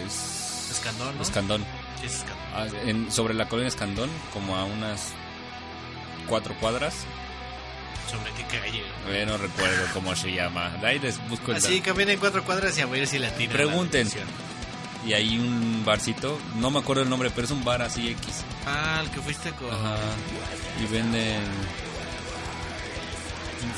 Es... 0.05 0.71
Escandón, 0.71 1.15
¿no? 1.17 1.21
Escandón. 1.21 1.65
Sí, 2.03 2.07
es 2.07 2.13
Escandón. 2.15 2.37
Ah, 2.53 2.67
en- 2.85 3.11
sobre 3.11 3.33
la 3.33 3.47
colonia 3.47 3.69
Escandón, 3.69 4.09
como 4.33 4.55
a 4.55 4.65
unas 4.65 5.13
cuatro 6.27 6.55
cuadras. 6.59 6.93
¿Sobre 8.09 8.31
qué 8.33 8.43
calle? 8.57 8.83
Eh, 9.09 9.25
no 9.25 9.37
recuerdo 9.37 9.85
cómo 9.93 10.15
se 10.15 10.31
llama. 10.31 10.71
Ahí 10.83 10.99
les 10.99 11.17
busco 11.29 11.51
el 11.51 11.57
Así 11.57 11.79
dato. 11.79 11.91
caminen 11.93 12.19
cuatro 12.19 12.43
cuadras 12.43 12.77
y 12.77 12.81
a 12.81 12.85
ver 12.85 13.07
si 13.07 13.17
la 13.17 13.29
tiran. 13.31 13.53
Pregunten. 13.55 14.07
la. 14.07 15.09
Y 15.09 15.13
hay 15.13 15.37
un 15.37 15.83
barcito, 15.83 16.39
no 16.55 16.69
me 16.71 16.79
acuerdo 16.79 17.01
el 17.03 17.09
nombre, 17.09 17.29
pero 17.31 17.43
es 17.45 17.51
un 17.51 17.63
bar 17.65 17.81
así 17.81 18.07
X. 18.09 18.43
Ah, 18.65 19.01
el 19.03 19.09
que 19.09 19.19
fuiste 19.19 19.51
con... 19.51 19.69
Ajá. 19.73 19.97
Y 20.81 20.85
venden. 20.93 21.41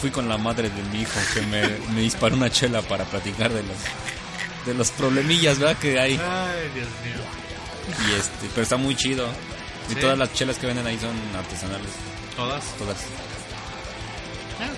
Fui 0.01 0.09
con 0.11 0.27
la 0.27 0.37
madre 0.37 0.69
de 0.69 0.83
mi 0.91 1.01
hijo 1.01 1.19
que 1.33 1.41
me, 1.43 1.61
me 1.93 2.01
disparó 2.01 2.35
una 2.35 2.49
chela 2.51 2.81
para 2.81 3.05
platicar 3.05 3.51
de 3.51 3.63
los 3.63 3.77
de 4.65 4.73
los 4.73 4.89
problemillas, 4.91 5.59
¿verdad? 5.59 5.77
Que 5.77 5.99
hay. 5.99 6.13
Ay, 6.13 6.69
Dios 6.73 6.87
mío. 7.03 7.23
Y 8.09 8.13
este, 8.13 8.47
pero 8.49 8.63
está 8.63 8.77
muy 8.77 8.95
chido. 8.95 9.27
Y 9.89 9.93
Sí. 9.93 9.99
todas 9.99 10.17
las 10.17 10.33
chelas 10.33 10.57
que 10.57 10.65
venden 10.67 10.87
ahí 10.87 10.97
son 10.99 11.15
artesanales, 11.37 11.91
¿Todas? 12.35 12.63
todas. 12.77 12.97
Ah. 14.59 14.69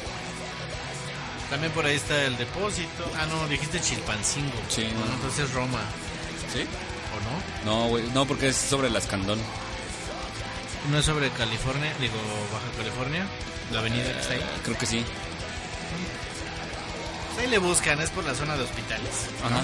También 1.50 1.72
por 1.72 1.86
ahí 1.86 1.96
está 1.96 2.24
el 2.26 2.36
depósito. 2.38 3.10
Ah, 3.18 3.26
no, 3.28 3.48
dijiste 3.48 3.80
Chilpancingo. 3.80 4.52
Sí, 4.68 4.90
No, 4.94 5.06
no. 5.06 5.14
entonces 5.14 5.52
Roma. 5.54 5.80
¿Sí? 6.54 6.66
¿O 7.64 7.66
No, 7.66 7.88
güey, 7.88 8.04
no, 8.14 8.26
porque 8.26 8.50
es 8.50 8.58
sobre 8.58 8.90
la 8.90 9.00
Escandón. 9.00 9.40
no? 9.40 10.92
No 10.92 11.00
es 11.00 11.06
sobre 11.06 11.30
California, 11.32 11.94
digo 12.00 12.16
Baja 12.52 12.68
California. 12.78 13.26
La 13.72 13.80
avenida 13.80 14.12
que 14.14 14.20
está 14.20 14.34
ahí. 14.34 14.42
Creo 14.64 14.78
que 14.78 14.86
sí. 14.86 15.06
Pues 17.34 17.46
Ahí 17.46 17.52
le 17.52 17.58
buscan, 17.60 18.00
es 18.02 18.10
por 18.10 18.24
la 18.26 18.34
zona 18.34 18.56
de 18.58 18.64
hospitales. 18.64 19.28
Ajá. 19.44 19.64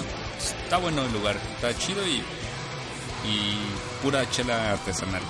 Está 0.64 0.76
bueno 0.78 1.02
el 1.04 1.12
lugar, 1.12 1.36
está 1.56 1.76
chido 1.78 2.06
y 2.06 2.22
y 3.26 3.56
pura 4.02 4.28
chela 4.30 4.72
artesanal. 4.72 5.22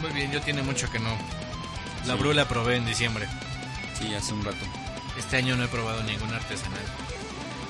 Muy 0.00 0.10
bien, 0.12 0.30
yo 0.30 0.40
tiene 0.40 0.62
mucho 0.62 0.90
que 0.90 0.98
no. 0.98 1.10
La 2.06 2.14
Sí. 2.14 2.20
Bru 2.20 2.32
la 2.32 2.46
probé 2.46 2.76
en 2.76 2.86
diciembre. 2.86 3.26
Sí, 3.98 4.14
hace 4.14 4.32
un 4.32 4.44
rato. 4.44 4.64
Este 5.18 5.36
año 5.36 5.56
no 5.56 5.64
he 5.64 5.68
probado 5.68 6.02
ninguna 6.02 6.36
artesanal. 6.36 6.78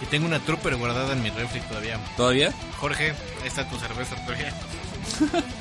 Y 0.02 0.06
tengo 0.06 0.26
una 0.26 0.40
trooper 0.40 0.76
guardada 0.76 1.12
en 1.14 1.22
mi 1.22 1.30
refri 1.30 1.60
todavía. 1.60 1.98
¿Todavía? 2.16 2.52
Jorge, 2.78 3.10
ahí 3.42 3.46
está 3.46 3.68
tu 3.68 3.78
cerveza 3.78 4.14
todavía. 4.24 4.52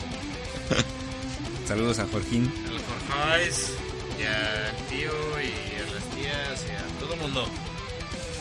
Saludos 1.68 2.00
a 2.00 2.06
Joaquín. 2.08 2.52
A 2.68 2.72
los 2.72 2.82
y 4.20 4.24
al 4.24 4.76
tío, 4.90 5.12
y 5.42 5.52
a 5.82 5.94
las 5.94 6.04
tías, 6.16 6.66
y 6.68 6.72
a 6.72 7.00
todo 7.00 7.14
el 7.14 7.20
mundo. 7.22 7.48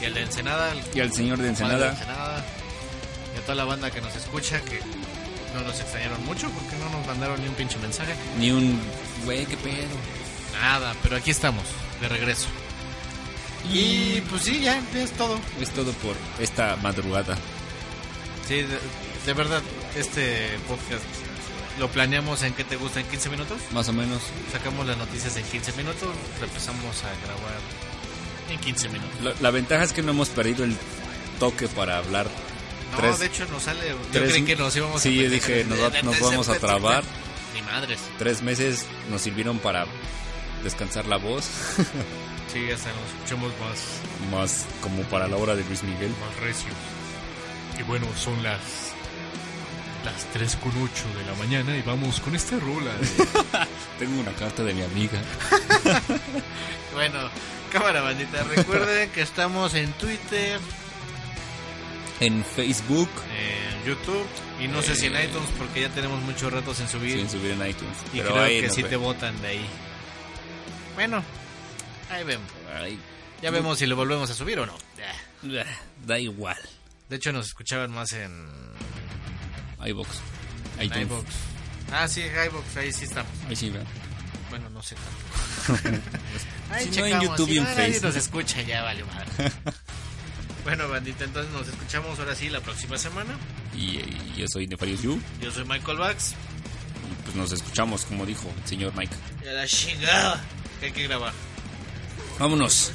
Y 0.01 0.05
al 0.05 0.15
de 0.15 0.23
Ensenada, 0.23 0.73
Y 0.95 1.01
al 1.01 1.13
señor 1.13 1.39
de 1.39 1.49
Ensenada. 1.49 1.95
Y 3.35 3.39
a 3.39 3.43
toda 3.43 3.55
la 3.55 3.65
banda 3.65 3.91
que 3.91 4.01
nos 4.01 4.15
escucha, 4.17 4.61
que 4.63 4.81
no 5.55 5.63
nos 5.63 5.81
extrañaron 5.81 6.25
mucho 6.25 6.49
porque 6.51 6.77
no 6.77 6.91
nos 6.91 7.07
mandaron 7.07 7.41
ni 7.41 7.49
un 7.49 7.55
pinche 7.55 7.79
mensaje. 7.79 8.15
Ni 8.39 8.51
un... 8.51 8.81
Güey, 9.25 9.47
qué 9.47 9.57
pedo. 9.57 9.97
Nada, 10.61 10.95
pero 11.03 11.17
aquí 11.17 11.31
estamos, 11.31 11.65
de 12.01 12.09
regreso. 12.09 12.47
Y 13.73 14.21
pues 14.31 14.43
sí, 14.43 14.61
ya, 14.61 14.81
ya 14.93 15.03
es 15.03 15.13
todo. 15.13 15.39
Es 15.61 15.71
todo 15.71 15.93
por 15.93 16.17
esta 16.39 16.77
madrugada. 16.77 17.37
Sí, 18.47 18.57
de, 18.57 18.79
de 19.27 19.33
verdad, 19.33 19.63
este 19.97 20.59
podcast 20.69 21.03
lo 21.79 21.89
planeamos 21.89 22.43
en 22.43 22.53
que 22.53 22.63
te 22.65 22.77
gusta 22.77 23.01
en 23.01 23.07
15 23.07 23.31
minutos. 23.31 23.59
Más 23.73 23.89
o 23.89 23.93
menos. 23.93 24.23
Sacamos 24.53 24.87
las 24.87 24.97
noticias 24.97 25.37
en 25.37 25.45
15 25.45 25.73
minutos, 25.73 26.09
empezamos 26.43 27.03
a 27.05 27.09
grabar 27.27 27.61
en 28.51 28.61
15 28.61 28.89
minutos. 28.91 29.21
La, 29.23 29.35
la 29.41 29.51
ventaja 29.51 29.83
es 29.85 29.93
que 29.93 30.03
no 30.03 30.11
hemos 30.11 30.29
perdido 30.29 30.65
el 30.65 30.77
toque 31.41 31.69
para 31.69 31.99
hablar. 31.99 32.29
No, 32.95 33.01
Tres- 33.01 33.19
de 33.19 33.27
hecho 33.27 33.47
nos 33.47 33.63
sale. 33.65 33.89
Yo 33.89 33.97
tres- 34.13 34.31
creí 34.33 34.45
que 34.45 34.57
nos 34.57 34.75
íbamos 34.77 35.03
Sí, 35.03 35.19
a 35.19 35.23
yo 35.25 35.31
dije, 35.31 35.65
nos, 35.65 35.79
va- 35.81 36.03
nos 36.03 36.21
vamos 36.21 36.49
a 36.49 36.59
trabar. 36.59 37.05
Ni 37.55 37.63
madres. 37.63 37.99
Tres 38.19 38.43
meses 38.43 38.87
nos 39.11 39.23
sirvieron 39.23 39.59
para 39.59 39.87
descansar 40.63 41.07
la 41.07 41.17
voz. 41.17 41.45
Sí, 42.53 42.71
hasta 42.71 42.89
nos 42.91 43.09
escuchamos 43.13 43.51
más, 43.59 44.31
Más 44.31 44.67
como 44.81 45.03
para 45.09 45.27
la 45.27 45.37
hora 45.37 45.57
de 45.57 45.65
Luis 45.65 45.83
Miguel. 45.83 46.11
más 46.21 46.37
recios. 46.39 46.73
Y 47.81 47.83
bueno, 47.83 48.07
son 48.17 48.41
las. 48.45 48.61
Las 50.05 50.25
3 50.33 50.55
con 50.63 50.71
8 50.71 51.19
de 51.19 51.25
la 51.27 51.35
mañana 51.37 51.77
y 51.77 51.83
vamos 51.83 52.21
con 52.21 52.37
esta 52.37 52.57
rola. 52.61 52.93
de- 52.93 53.67
Tengo 53.99 54.21
una 54.21 54.31
carta 54.35 54.63
de 54.63 54.73
mi 54.73 54.83
amiga. 54.83 55.19
bueno, 56.95 57.19
cámara 57.73 58.03
bandita, 58.03 58.45
recuerden 58.45 59.11
que 59.11 59.23
estamos 59.23 59.75
en 59.75 59.91
Twitter, 59.95 60.61
En 62.21 62.45
Facebook. 62.45 63.09
en 63.37 63.85
YouTube 63.85 64.27
y 64.61 64.69
no 64.69 64.81
sé 64.83 64.95
si 64.97 65.07
en 65.07 65.17
Eh. 65.17 65.25
iTunes 65.27 65.49
porque 65.59 65.83
ya 65.83 65.89
tenemos 65.91 66.21
muchos 66.23 66.53
ratos 66.53 66.81
en 66.81 66.89
subir. 66.89 67.19
Sin 67.19 67.29
subir 67.29 67.53
en 67.53 67.67
iTunes. 67.67 67.97
y 68.13 68.19
Pero 68.19 68.31
creo 68.33 68.43
ahí 68.43 68.61
que 68.61 68.71
sí 68.71 68.83
ve. 68.83 68.89
te 68.89 68.97
votan 68.97 69.41
de 69.43 69.49
ahí. 69.49 69.67
Bueno, 70.95 71.23
Ahí 72.11 72.23
vemos. 72.25 72.47
Ay, 72.81 72.99
Ya 73.43 73.51
vemos 73.51 73.79
si 73.79 73.87
lo 73.87 73.97
volvemos 73.97 74.31
a 74.31 74.35
subir 74.35 74.59
o 74.61 74.67
no. 74.67 74.75
Ah, 75.59 75.65
da 76.07 76.19
igual. 76.19 76.57
De 77.09 77.17
hecho, 77.17 77.33
nos 77.33 77.47
escuchaban 77.49 77.91
más 77.91 78.13
en, 78.13 78.47
iBox. 79.85 80.09
iTunes. 80.81 81.07
iVoox. 81.07 81.25
Ah, 81.93 82.07
sí, 82.09 82.23
iVoox, 82.23 82.77
ahí 82.77 82.93
sí 82.93 83.05
estamos. 83.05 83.31
Ahí 83.49 83.57
sí, 83.57 83.71
¿verdad? 83.71 83.87
Bueno, 84.51 84.71
no 84.71 84.83
sé 84.83 84.95
tanto. 84.95 86.01
Ahí 86.71 86.85
Si 86.85 86.91
no 87.01 87.07
en 87.07 87.13
checamos, 87.13 87.25
YouTube 87.25 87.49
si 87.49 87.55
y 87.55 87.59
en 87.59 87.65
no, 87.65 87.71
nadie 87.71 87.85
Facebook. 87.87 88.07
nos 88.07 88.17
escucha, 88.17 88.63
ya 88.63 88.83
vale 88.83 89.05
madre. 89.05 89.27
Bueno, 90.65 90.89
bandita, 90.89 91.25
entonces 91.25 91.53
nos 91.53 91.69
escuchamos 91.69 92.19
ahora 92.19 92.35
sí 92.35 92.49
la 92.49 92.61
próxima 92.61 92.97
semana. 92.97 93.37
Y, 93.77 94.01
yo 94.35 94.49
soy 94.49 94.67
Nefarious 94.67 95.03
Yu. 95.03 95.21
Yo 95.41 95.51
soy 95.51 95.65
Michael 95.65 95.99
Bax. 95.99 96.33
Y 96.33 97.23
pues 97.23 97.37
nos 97.37 97.53
escuchamos, 97.53 98.07
como 98.07 98.25
dijo 98.25 98.51
el 98.63 98.69
señor 98.69 98.95
Mike. 98.97 99.15
A 99.49 99.53
la 99.53 99.67
chingada 99.67 100.43
que 100.81 100.87
hay 100.87 100.93
que 100.93 101.03
grabar. 101.07 101.35
Vámonos. 102.39 102.93